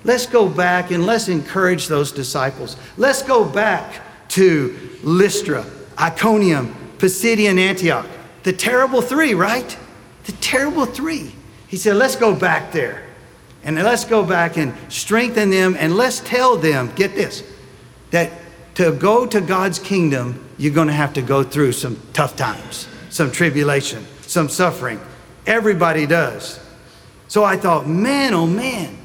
Let's 0.03 0.25
go 0.25 0.49
back 0.49 0.91
and 0.91 1.05
let's 1.05 1.29
encourage 1.29 1.87
those 1.87 2.11
disciples. 2.11 2.75
Let's 2.97 3.21
go 3.21 3.45
back 3.45 4.01
to 4.29 4.77
Lystra, 5.03 5.65
Iconium, 5.99 6.75
Pisidian 6.97 7.57
Antioch. 7.57 8.07
The 8.43 8.53
terrible 8.53 9.01
three, 9.01 9.33
right? 9.33 9.77
The 10.25 10.33
terrible 10.33 10.85
three. 10.85 11.33
He 11.67 11.77
said, 11.77 11.95
let's 11.95 12.15
go 12.15 12.35
back 12.35 12.71
there. 12.71 13.03
And 13.63 13.77
let's 13.77 14.03
go 14.03 14.25
back 14.25 14.57
and 14.57 14.73
strengthen 14.89 15.49
them 15.49 15.75
and 15.79 15.95
let's 15.95 16.19
tell 16.19 16.57
them, 16.57 16.91
get 16.95 17.15
this, 17.15 17.43
that 18.11 18.31
to 18.75 18.91
go 18.91 19.25
to 19.25 19.39
God's 19.41 19.79
kingdom, 19.79 20.47
you're 20.57 20.73
going 20.73 20.87
to 20.87 20.93
have 20.93 21.13
to 21.13 21.21
go 21.21 21.43
through 21.43 21.73
some 21.73 21.99
tough 22.13 22.35
times, 22.35 22.87
some 23.09 23.31
tribulation, 23.31 24.05
some 24.21 24.49
suffering. 24.49 24.99
Everybody 25.45 26.05
does. 26.05 26.59
So 27.27 27.43
I 27.43 27.57
thought, 27.57 27.87
man, 27.87 28.33
oh 28.33 28.47
man. 28.47 28.97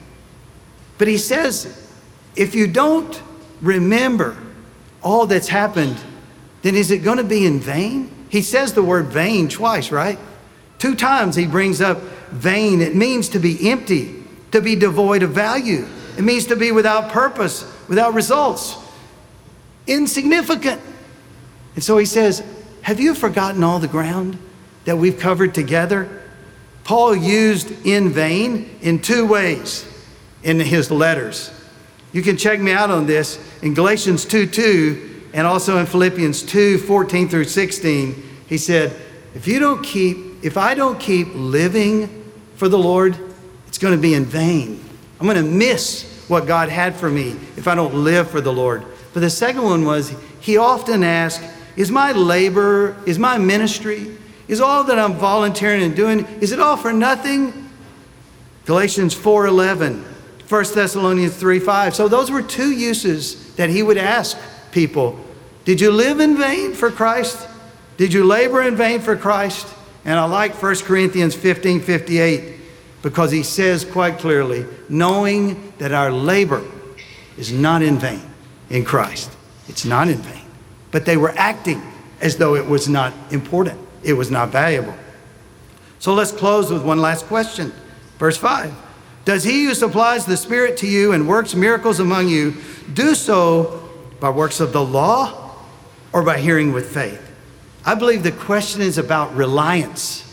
But 0.97 1.09
he 1.09 1.19
says, 1.19 1.91
if 2.37 2.55
you 2.55 2.67
don't 2.67 3.23
remember 3.61 4.37
all 5.03 5.27
that's 5.27 5.49
happened, 5.49 5.97
then 6.63 6.75
is 6.75 6.91
it 6.91 6.99
going 6.99 7.19
to 7.19 7.25
be 7.25 7.47
in 7.47 7.61
vain? 7.61 8.11
He 8.31 8.43
says 8.43 8.75
the 8.75 8.83
word 8.83 9.07
vain 9.07 9.49
twice, 9.49 9.91
right? 9.91 10.19
Two 10.79 10.95
times 10.95 11.37
he 11.37 11.47
brings 11.47 11.81
up 11.81 11.99
vain. 12.31 12.81
It 12.81 12.95
means 12.95 13.29
to 13.31 13.39
be 13.39 13.71
empty, 13.71 14.23
to 14.53 14.61
be 14.61 14.77
devoid 14.77 15.23
of 15.23 15.31
value. 15.31 15.87
It 16.17 16.23
means 16.23 16.47
to 16.47 16.57
be 16.57 16.73
without 16.73 17.11
purpose, 17.11 17.65
without 17.89 18.15
results, 18.15 18.77
insignificant. 19.89 20.81
And 21.75 21.83
so 21.83 21.99
he 21.99 22.07
says, 22.07 22.43
Have 22.83 23.01
you 23.01 23.15
forgotten 23.15 23.65
all 23.65 23.79
the 23.79 23.89
ground 23.89 24.39
that 24.85 24.97
we've 24.97 25.19
covered 25.19 25.55
together? 25.55 26.23
Paul 26.85 27.15
used 27.15 27.87
in 27.87 28.11
vain 28.11 28.79
in 28.81 29.01
two 29.01 29.27
ways 29.27 29.87
in 30.43 30.61
his 30.61 30.91
letters. 30.91 31.53
You 32.13 32.23
can 32.23 32.37
check 32.37 32.61
me 32.61 32.73
out 32.73 32.91
on 32.91 33.07
this 33.07 33.39
in 33.63 33.75
Galatians 33.75 34.25
2 34.25 34.47
2 34.47 35.09
and 35.35 35.47
also 35.47 35.79
in 35.79 35.87
Philippians 35.87 36.43
2 36.43 36.79
14 36.79 37.29
through 37.29 37.45
16, 37.45 38.23
he 38.49 38.59
said, 38.59 38.97
If 39.35 39.47
you 39.47 39.59
don't 39.59 39.83
keep, 39.83 40.43
if 40.43 40.57
I 40.57 40.75
don't 40.75 40.99
keep 40.99 41.29
living 41.35 42.33
for 42.57 42.69
the 42.69 42.79
Lord, 42.79 43.17
it's 43.67 43.79
going 43.79 43.95
to 43.95 44.01
be 44.01 44.15
in 44.15 44.25
vain. 44.25 44.83
I'm 45.21 45.27
going 45.27 45.37
to 45.37 45.51
miss 45.51 46.25
what 46.29 46.47
God 46.47 46.69
had 46.69 46.95
for 46.95 47.11
me 47.11 47.37
if 47.57 47.69
I 47.69 47.75
don't 47.75 47.95
live 47.95 48.31
for 48.31 48.41
the 48.41 48.53
Lord. 48.53 48.85
But 49.19 49.23
the 49.23 49.31
second 49.31 49.65
one 49.65 49.85
was, 49.85 50.15
he 50.39 50.59
often 50.59 51.03
asked, 51.03 51.43
Is 51.75 51.91
my 51.91 52.13
labor, 52.13 52.95
is 53.05 53.19
my 53.19 53.37
ministry, 53.37 54.17
is 54.47 54.61
all 54.61 54.85
that 54.85 54.97
I'm 54.97 55.15
volunteering 55.15 55.83
and 55.83 55.97
doing, 55.97 56.25
is 56.41 56.53
it 56.53 56.61
all 56.61 56.77
for 56.77 56.93
nothing? 56.93 57.69
Galatians 58.65 59.15
4 59.15 59.49
11, 59.49 60.05
1 60.49 60.65
Thessalonians 60.73 61.35
3 61.35 61.59
5. 61.59 61.97
So 61.97 62.07
those 62.07 62.31
were 62.31 62.43
two 62.43 62.71
uses 62.71 63.57
that 63.57 63.71
he 63.71 63.83
would 63.83 63.97
ask 63.97 64.39
people. 64.71 65.19
Did 65.65 65.81
you 65.81 65.91
live 65.91 66.21
in 66.21 66.37
vain 66.37 66.75
for 66.75 66.93
Christ? 66.93 67.45
Did 67.97 68.13
you 68.13 68.23
labor 68.23 68.63
in 68.63 68.77
vain 68.77 69.01
for 69.01 69.17
Christ? 69.17 69.67
And 70.05 70.17
I 70.17 70.27
like 70.27 70.63
1 70.63 70.77
Corinthians 70.83 71.35
15 71.35 71.81
58 71.81 72.55
because 73.03 73.33
he 73.33 73.43
says 73.43 73.85
quite 73.85 74.19
clearly, 74.21 74.65
knowing 74.89 75.73
that 75.79 75.91
our 75.91 76.13
labor 76.13 76.63
is 77.37 77.51
not 77.51 77.83
in 77.83 77.99
vain 77.99 78.28
in 78.71 78.85
Christ. 78.85 79.31
It's 79.69 79.85
not 79.85 80.09
in 80.09 80.19
vain. 80.19 80.45
But 80.91 81.05
they 81.05 81.17
were 81.17 81.33
acting 81.37 81.83
as 82.21 82.37
though 82.37 82.55
it 82.55 82.67
was 82.67 82.89
not 82.89 83.13
important, 83.31 83.79
it 84.03 84.15
was 84.15 84.31
not 84.31 84.49
valuable. 84.49 84.95
So 85.99 86.15
let's 86.15 86.33
close 86.33 86.71
with 86.71 86.85
one 86.85 87.01
last 87.01 87.27
question. 87.27 87.73
Verse 88.19 88.37
5 88.37 88.75
Does 89.25 89.45
he 89.45 89.65
who 89.65 89.75
supplies 89.75 90.27
the 90.27 90.37
Spirit 90.37 90.77
to 90.79 90.87
you 90.87 91.13
and 91.13 91.29
works 91.29 91.55
miracles 91.55 92.01
among 92.01 92.29
you 92.29 92.55
do 92.93 93.15
so 93.15 93.89
by 94.21 94.31
works 94.31 94.61
of 94.61 94.73
the 94.73 94.85
law 94.85 95.55
or 96.13 96.23
by 96.23 96.39
hearing 96.39 96.73
with 96.73 96.93
faith? 96.93 97.25
I 97.85 97.95
believe 97.95 98.23
the 98.23 98.33
question 98.33 98.83
is 98.83 98.99
about 98.99 99.35
reliance. 99.35 100.25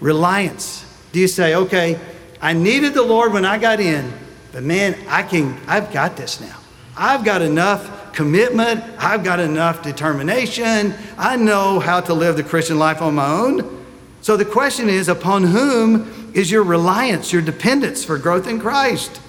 Reliance. 0.00 0.84
Do 1.12 1.20
you 1.20 1.28
say, 1.28 1.54
okay, 1.54 1.98
I 2.40 2.52
needed 2.52 2.94
the 2.94 3.02
Lord 3.02 3.32
when 3.32 3.44
I 3.44 3.58
got 3.58 3.80
in, 3.80 4.12
but 4.52 4.62
man, 4.62 4.96
I 5.08 5.22
can, 5.22 5.58
I've 5.66 5.92
got 5.92 6.16
this 6.16 6.40
now. 6.40 6.56
I've 6.98 7.24
got 7.24 7.42
enough 7.42 8.12
commitment. 8.12 8.82
I've 8.98 9.22
got 9.22 9.38
enough 9.38 9.82
determination. 9.82 10.94
I 11.16 11.36
know 11.36 11.78
how 11.78 12.00
to 12.00 12.14
live 12.14 12.36
the 12.36 12.42
Christian 12.42 12.78
life 12.78 13.00
on 13.00 13.14
my 13.14 13.30
own. 13.30 13.86
So 14.22 14.36
the 14.36 14.44
question 14.44 14.88
is 14.88 15.08
upon 15.08 15.44
whom 15.44 16.32
is 16.34 16.50
your 16.50 16.64
reliance, 16.64 17.32
your 17.32 17.42
dependence 17.42 18.04
for 18.04 18.18
growth 18.18 18.48
in 18.48 18.58
Christ? 18.58 19.20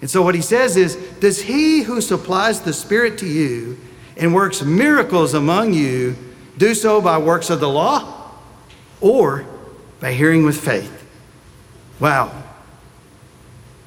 And 0.00 0.08
so 0.08 0.22
what 0.22 0.34
he 0.34 0.40
says 0.40 0.76
is, 0.76 0.94
does 1.18 1.42
he 1.42 1.82
who 1.82 2.00
supplies 2.00 2.60
the 2.60 2.72
Spirit 2.72 3.18
to 3.18 3.26
you 3.26 3.78
and 4.16 4.34
works 4.34 4.62
miracles 4.62 5.34
among 5.34 5.74
you 5.74 6.16
do 6.56 6.74
so 6.74 7.00
by 7.00 7.18
works 7.18 7.50
of 7.50 7.60
the 7.60 7.68
law 7.68 8.32
or 9.00 9.44
by 9.98 10.12
hearing 10.12 10.44
with 10.44 10.58
faith? 10.58 11.06
Wow. 11.98 12.32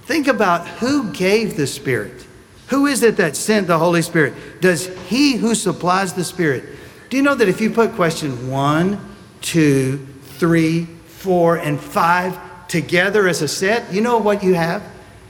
Think 0.03 0.27
about 0.27 0.67
who 0.67 1.11
gave 1.13 1.55
the 1.55 1.65
Spirit. 1.65 2.27
Who 2.73 2.87
is 2.87 3.03
it 3.03 3.17
that 3.17 3.35
sent 3.35 3.67
the 3.67 3.77
Holy 3.77 4.01
Spirit? 4.01 4.33
Does 4.59 4.87
he 5.07 5.33
who 5.33 5.53
supplies 5.53 6.13
the 6.13 6.23
Spirit? 6.23 6.63
Do 7.11 7.17
you 7.17 7.21
know 7.21 7.35
that 7.35 7.47
if 7.47 7.61
you 7.61 7.69
put 7.69 7.93
question 7.93 8.49
one, 8.49 8.99
two, 9.41 10.03
three, 10.39 10.85
four, 10.85 11.57
and 11.57 11.79
five 11.79 12.67
together 12.67 13.27
as 13.27 13.43
a 13.43 13.47
set, 13.47 13.93
you 13.93 14.01
know 14.01 14.17
what 14.17 14.43
you 14.43 14.55
have? 14.55 14.81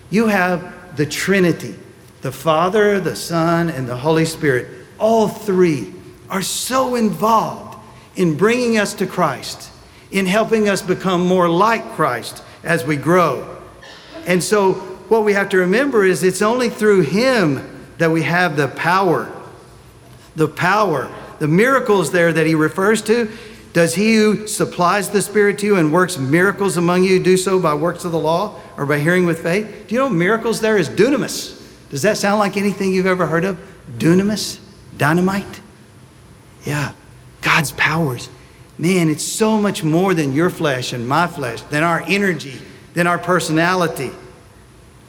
You 0.10 0.28
have 0.28 0.96
the 0.96 1.06
Trinity 1.06 1.76
the 2.22 2.32
Father, 2.32 3.02
the 3.02 3.18
Son, 3.18 3.70
and 3.70 3.90
the 3.90 3.98
Holy 3.98 4.24
Spirit. 4.24 4.70
All 4.98 5.28
three 5.28 5.94
are 6.30 6.42
so 6.42 6.96
involved 6.96 7.78
in 8.16 8.38
bringing 8.38 8.78
us 8.78 8.94
to 8.94 9.06
Christ, 9.06 9.70
in 10.12 10.28
helping 10.28 10.70
us 10.70 10.82
become 10.82 11.28
more 11.28 11.50
like 11.50 11.84
Christ 11.92 12.42
as 12.64 12.86
we 12.86 12.96
grow. 12.96 13.62
And 14.26 14.42
so, 14.42 14.93
what 15.14 15.24
we 15.24 15.34
have 15.34 15.50
to 15.50 15.58
remember 15.58 16.04
is 16.04 16.24
it's 16.24 16.42
only 16.42 16.70
through 16.70 17.02
Him 17.02 17.62
that 18.00 18.10
we 18.10 18.24
have 18.24 18.58
the 18.58 18.68
power. 18.68 19.32
The 20.36 20.48
power, 20.48 21.08
the 21.38 21.48
miracles 21.48 22.12
there 22.12 22.34
that 22.34 22.48
He 22.48 22.56
refers 22.56 23.04
to. 23.04 23.32
Does 23.74 23.94
He 23.94 24.16
who 24.16 24.48
supplies 24.48 25.12
the 25.12 25.22
Spirit 25.22 25.60
to 25.60 25.68
you 25.68 25.76
and 25.76 25.94
works 25.94 26.18
miracles 26.18 26.78
among 26.78 27.04
you 27.04 27.22
do 27.22 27.38
so 27.38 27.60
by 27.60 27.76
works 27.76 28.06
of 28.06 28.12
the 28.12 28.18
law 28.18 28.60
or 28.76 28.88
by 28.88 28.98
hearing 28.98 29.28
with 29.28 29.44
faith? 29.44 29.86
Do 29.88 29.94
you 29.94 30.02
know 30.02 30.10
miracles 30.10 30.62
there 30.62 30.78
is 30.78 30.90
dunamis? 30.90 31.62
Does 31.92 32.02
that 32.02 32.18
sound 32.18 32.40
like 32.40 32.58
anything 32.58 32.92
you've 32.92 33.06
ever 33.06 33.28
heard 33.28 33.46
of? 33.46 33.60
Dunamis? 34.00 34.60
Dynamite? 34.98 35.62
Yeah, 36.66 36.94
God's 37.42 37.72
powers. 37.74 38.30
Man, 38.80 39.10
it's 39.10 39.24
so 39.24 39.62
much 39.62 39.84
more 39.84 40.16
than 40.16 40.34
your 40.34 40.50
flesh 40.50 40.92
and 40.92 41.08
my 41.08 41.28
flesh, 41.28 41.62
than 41.64 41.84
our 41.84 42.04
energy, 42.08 42.60
than 42.96 43.06
our 43.06 43.20
personality. 43.20 44.12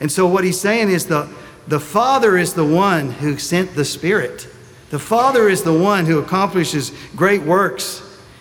And 0.01 0.11
so, 0.11 0.27
what 0.27 0.45
he's 0.45 0.61
saying 0.61 0.91
is 0.91 1.07
the, 1.07 1.29
the 1.69 1.81
Father 1.81 2.37
is 2.37 2.55
the 2.55 2.65
one 2.65 3.11
who 3.11 3.39
sent 3.39 3.75
the 3.75 3.85
Spirit. 3.85 4.49
The 4.91 4.99
Father 4.99 5.49
is 5.49 5.63
the 5.63 5.73
one 5.73 6.07
who 6.07 6.19
accomplishes 6.19 6.93
great 7.17 7.43
works. 7.43 8.01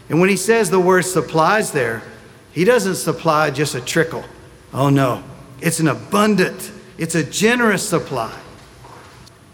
And 0.09 0.19
when 0.19 0.29
he 0.29 0.37
says 0.37 0.69
the 0.69 0.79
word 0.79 1.03
supplies 1.03 1.71
there, 1.71 2.03
he 2.51 2.63
doesn't 2.63 2.95
supply 2.95 3.49
just 3.49 3.75
a 3.75 3.81
trickle. 3.81 4.23
Oh 4.73 4.89
no, 4.89 5.23
it's 5.61 5.79
an 5.79 5.87
abundant, 5.87 6.71
it's 6.97 7.15
a 7.15 7.23
generous 7.23 7.87
supply. 7.87 8.37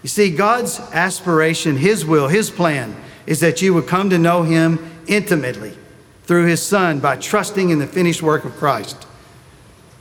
You 0.02 0.10
see, 0.10 0.32
God's 0.32 0.80
aspiration, 0.80 1.78
His 1.78 2.06
will, 2.06 2.28
His 2.28 2.50
plan 2.50 2.96
is 3.26 3.42
that 3.42 3.62
you 3.62 3.74
would 3.74 3.88
come 3.88 4.10
to 4.10 4.18
know 4.18 4.44
Him 4.44 4.80
intimately 5.08 5.78
through 6.24 6.46
His 6.46 6.62
Son 6.62 7.00
by 7.00 7.18
trusting 7.18 7.70
in 7.70 7.80
the 7.80 7.88
finished 7.88 8.22
work 8.22 8.46
of 8.46 8.56
Christ. 8.56 9.06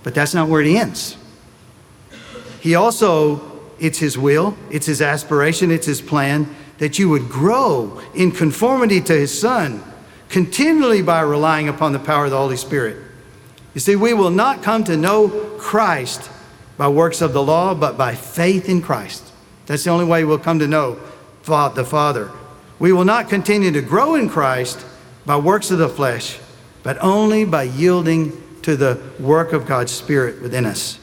But 0.02 0.14
that's 0.14 0.34
not 0.34 0.48
where 0.48 0.62
it 0.62 0.72
ends. 0.74 1.16
He 2.61 2.75
also, 2.75 3.61
it's 3.79 3.99
His 3.99 4.18
will, 4.18 4.57
it's 4.71 4.87
His 4.87 5.03
aspiration, 5.03 5.71
it's 5.71 5.87
His 5.87 6.01
plan 6.01 6.55
that 6.79 6.99
you 6.99 7.09
would 7.09 7.29
grow 7.29 8.01
in 8.14 8.33
conformity 8.33 9.01
to 9.01 9.12
His 9.12 9.38
Son 9.38 9.83
continually 10.29 11.03
by 11.03 11.21
relying 11.21 11.68
upon 11.68 11.92
the 11.92 11.99
power 11.99 12.27
of 12.27 12.31
the 12.31 12.37
Holy 12.37 12.57
Spirit. 12.57 12.97
You 13.75 13.81
see, 13.81 13.97
we 13.97 14.12
will 14.14 14.31
not 14.31 14.62
come 14.62 14.85
to 14.85 14.97
know 14.97 15.29
Christ 15.59 16.31
by 16.77 16.88
works 16.88 17.21
of 17.21 17.33
the 17.33 17.42
law, 17.42 17.75
but 17.75 17.97
by 17.97 18.14
faith 18.14 18.68
in 18.68 18.83
Christ. 18.83 19.33
That's 19.66 19.85
the 19.85 19.90
only 19.90 20.05
way 20.05 20.25
we'll 20.25 20.38
come 20.38 20.59
to 20.59 20.68
know 20.68 20.99
the 21.44 21.85
Father. 21.85 22.31
We 22.79 22.92
will 22.92 23.07
not 23.07 23.31
continue 23.31 23.71
to 23.73 23.81
grow 23.81 24.14
in 24.14 24.29
Christ 24.29 24.85
by 25.25 25.38
works 25.38 25.71
of 25.71 25.79
the 25.79 25.88
flesh, 25.88 26.38
but 26.83 26.99
only 26.99 27.47
by 27.47 27.62
yielding 27.62 28.33
to 28.62 28.77
the 28.77 29.01
work 29.18 29.55
of 29.55 29.64
God's 29.64 29.92
Spirit 29.92 30.42
within 30.42 30.66
us. 30.66 30.99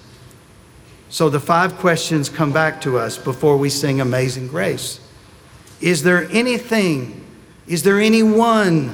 So 1.09 1.29
the 1.29 1.39
five 1.39 1.77
questions 1.77 2.29
come 2.29 2.51
back 2.51 2.81
to 2.81 2.97
us 2.97 3.17
before 3.17 3.57
we 3.57 3.69
sing 3.69 4.01
Amazing 4.01 4.47
Grace. 4.47 4.99
Is 5.81 6.03
there 6.03 6.27
anything, 6.31 7.25
is 7.67 7.83
there 7.83 7.99
anyone 7.99 8.93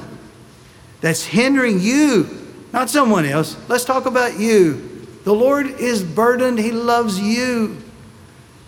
that's 1.00 1.24
hindering 1.24 1.80
you, 1.80 2.28
not 2.72 2.90
someone 2.90 3.24
else? 3.24 3.56
Let's 3.68 3.84
talk 3.84 4.06
about 4.06 4.38
you. 4.38 5.06
The 5.24 5.32
Lord 5.32 5.66
is 5.66 6.02
burdened, 6.02 6.58
He 6.58 6.72
loves 6.72 7.20
you. 7.20 7.82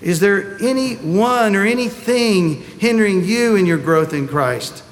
Is 0.00 0.20
there 0.20 0.56
anyone 0.62 1.56
or 1.56 1.64
anything 1.64 2.62
hindering 2.78 3.24
you 3.24 3.56
in 3.56 3.66
your 3.66 3.78
growth 3.78 4.12
in 4.12 4.28
Christ? 4.28 4.82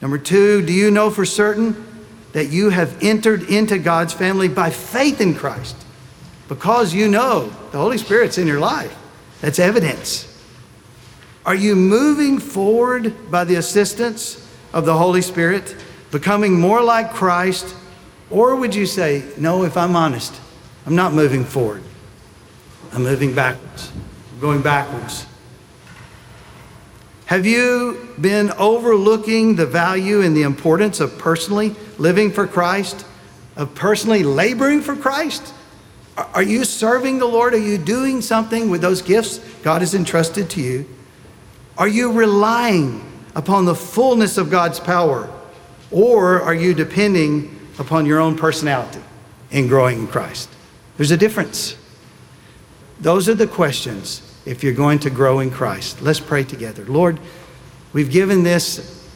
Number 0.00 0.18
two, 0.18 0.64
do 0.64 0.72
you 0.72 0.90
know 0.90 1.10
for 1.10 1.24
certain 1.24 1.84
that 2.32 2.46
you 2.46 2.70
have 2.70 3.02
entered 3.02 3.44
into 3.44 3.78
God's 3.78 4.12
family 4.12 4.48
by 4.48 4.70
faith 4.70 5.20
in 5.20 5.34
Christ? 5.34 5.76
Because 6.48 6.94
you 6.94 7.08
know 7.08 7.52
the 7.70 7.78
Holy 7.78 7.98
Spirit's 7.98 8.38
in 8.38 8.46
your 8.46 8.58
life. 8.58 8.96
That's 9.40 9.58
evidence. 9.58 10.24
Are 11.46 11.54
you 11.54 11.76
moving 11.76 12.38
forward 12.38 13.30
by 13.30 13.44
the 13.44 13.56
assistance 13.56 14.46
of 14.72 14.84
the 14.84 14.96
Holy 14.96 15.22
Spirit, 15.22 15.76
becoming 16.10 16.58
more 16.58 16.82
like 16.82 17.12
Christ? 17.12 17.74
Or 18.30 18.56
would 18.56 18.74
you 18.74 18.86
say, 18.86 19.24
no, 19.38 19.64
if 19.64 19.76
I'm 19.76 19.96
honest, 19.96 20.34
I'm 20.84 20.96
not 20.96 21.12
moving 21.12 21.44
forward, 21.44 21.82
I'm 22.92 23.02
moving 23.02 23.34
backwards, 23.34 23.92
I'm 24.32 24.40
going 24.40 24.62
backwards? 24.62 25.26
Have 27.26 27.44
you 27.44 28.08
been 28.18 28.50
overlooking 28.52 29.56
the 29.56 29.66
value 29.66 30.22
and 30.22 30.34
the 30.36 30.42
importance 30.42 30.98
of 30.98 31.18
personally 31.18 31.76
living 31.98 32.30
for 32.30 32.46
Christ, 32.46 33.04
of 33.54 33.74
personally 33.74 34.22
laboring 34.22 34.80
for 34.80 34.96
Christ? 34.96 35.52
Are 36.34 36.42
you 36.42 36.64
serving 36.64 37.18
the 37.18 37.26
Lord? 37.26 37.54
Are 37.54 37.58
you 37.58 37.78
doing 37.78 38.20
something 38.20 38.70
with 38.70 38.80
those 38.80 39.02
gifts 39.02 39.38
God 39.62 39.82
has 39.82 39.94
entrusted 39.94 40.50
to 40.50 40.60
you? 40.60 40.84
Are 41.76 41.86
you 41.86 42.10
relying 42.12 43.04
upon 43.36 43.64
the 43.64 43.74
fullness 43.74 44.36
of 44.36 44.50
God's 44.50 44.80
power? 44.80 45.30
Or 45.92 46.42
are 46.42 46.54
you 46.54 46.74
depending 46.74 47.56
upon 47.78 48.04
your 48.04 48.18
own 48.18 48.36
personality 48.36 49.00
in 49.52 49.68
growing 49.68 50.00
in 50.00 50.06
Christ? 50.08 50.50
There's 50.96 51.12
a 51.12 51.16
difference. 51.16 51.76
Those 53.00 53.28
are 53.28 53.34
the 53.34 53.46
questions 53.46 54.22
if 54.44 54.64
you're 54.64 54.72
going 54.72 54.98
to 55.00 55.10
grow 55.10 55.38
in 55.38 55.50
Christ. 55.52 56.02
Let's 56.02 56.18
pray 56.18 56.42
together. 56.42 56.84
Lord, 56.84 57.20
we've 57.92 58.10
given 58.10 58.42
this 58.42 59.08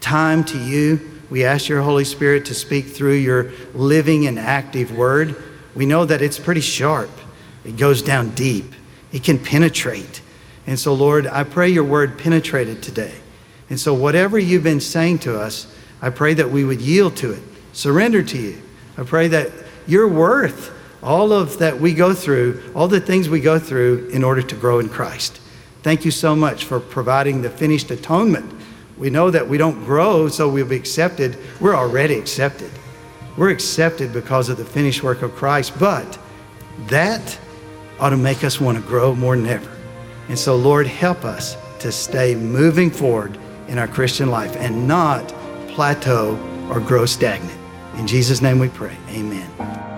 time 0.00 0.42
to 0.46 0.58
you. 0.58 1.20
We 1.30 1.44
ask 1.44 1.68
your 1.68 1.82
Holy 1.82 2.04
Spirit 2.04 2.44
to 2.46 2.54
speak 2.54 2.86
through 2.86 3.14
your 3.14 3.52
living 3.72 4.26
and 4.26 4.36
active 4.36 4.90
word. 4.90 5.40
We 5.74 5.86
know 5.86 6.04
that 6.04 6.22
it's 6.22 6.38
pretty 6.38 6.60
sharp, 6.60 7.10
it 7.64 7.76
goes 7.76 8.02
down 8.02 8.30
deep, 8.30 8.72
it 9.12 9.24
can 9.24 9.38
penetrate. 9.38 10.20
And 10.66 10.78
so, 10.78 10.94
Lord, 10.94 11.26
I 11.26 11.44
pray 11.44 11.68
your 11.68 11.84
word 11.84 12.18
penetrated 12.18 12.82
today. 12.82 13.14
And 13.68 13.80
so, 13.80 13.94
whatever 13.94 14.38
you've 14.38 14.62
been 14.62 14.80
saying 14.80 15.20
to 15.20 15.38
us, 15.38 15.66
I 16.00 16.10
pray 16.10 16.34
that 16.34 16.50
we 16.50 16.64
would 16.64 16.80
yield 16.80 17.16
to 17.18 17.32
it, 17.32 17.42
surrender 17.72 18.22
to 18.22 18.38
you. 18.38 18.62
I 18.96 19.02
pray 19.02 19.28
that 19.28 19.50
your 19.86 20.08
worth 20.08 20.72
all 21.02 21.32
of 21.32 21.58
that 21.58 21.80
we 21.80 21.92
go 21.92 22.14
through, 22.14 22.62
all 22.74 22.86
the 22.86 23.00
things 23.00 23.28
we 23.28 23.40
go 23.40 23.58
through 23.58 24.08
in 24.12 24.22
order 24.22 24.42
to 24.42 24.54
grow 24.54 24.78
in 24.78 24.88
Christ. 24.88 25.40
Thank 25.82 26.04
you 26.04 26.12
so 26.12 26.36
much 26.36 26.64
for 26.64 26.78
providing 26.78 27.42
the 27.42 27.50
finished 27.50 27.90
atonement. 27.90 28.52
We 28.96 29.10
know 29.10 29.30
that 29.30 29.48
we 29.48 29.58
don't 29.58 29.84
grow 29.84 30.28
so 30.28 30.48
we'll 30.48 30.66
be 30.66 30.76
accepted. 30.76 31.36
We're 31.60 31.74
already 31.74 32.14
accepted. 32.14 32.70
We're 33.36 33.50
accepted 33.50 34.12
because 34.12 34.48
of 34.48 34.56
the 34.56 34.64
finished 34.64 35.02
work 35.02 35.22
of 35.22 35.34
Christ, 35.34 35.78
but 35.78 36.18
that 36.88 37.38
ought 37.98 38.10
to 38.10 38.16
make 38.16 38.44
us 38.44 38.60
want 38.60 38.78
to 38.78 38.84
grow 38.84 39.14
more 39.14 39.36
than 39.36 39.46
ever. 39.46 39.70
And 40.28 40.38
so, 40.38 40.56
Lord, 40.56 40.86
help 40.86 41.24
us 41.24 41.56
to 41.80 41.92
stay 41.92 42.34
moving 42.34 42.90
forward 42.90 43.38
in 43.68 43.78
our 43.78 43.88
Christian 43.88 44.30
life 44.30 44.56
and 44.56 44.86
not 44.86 45.28
plateau 45.68 46.36
or 46.70 46.80
grow 46.80 47.06
stagnant. 47.06 47.58
In 47.96 48.06
Jesus' 48.06 48.40
name 48.40 48.58
we 48.58 48.68
pray. 48.68 48.96
Amen. 49.10 49.91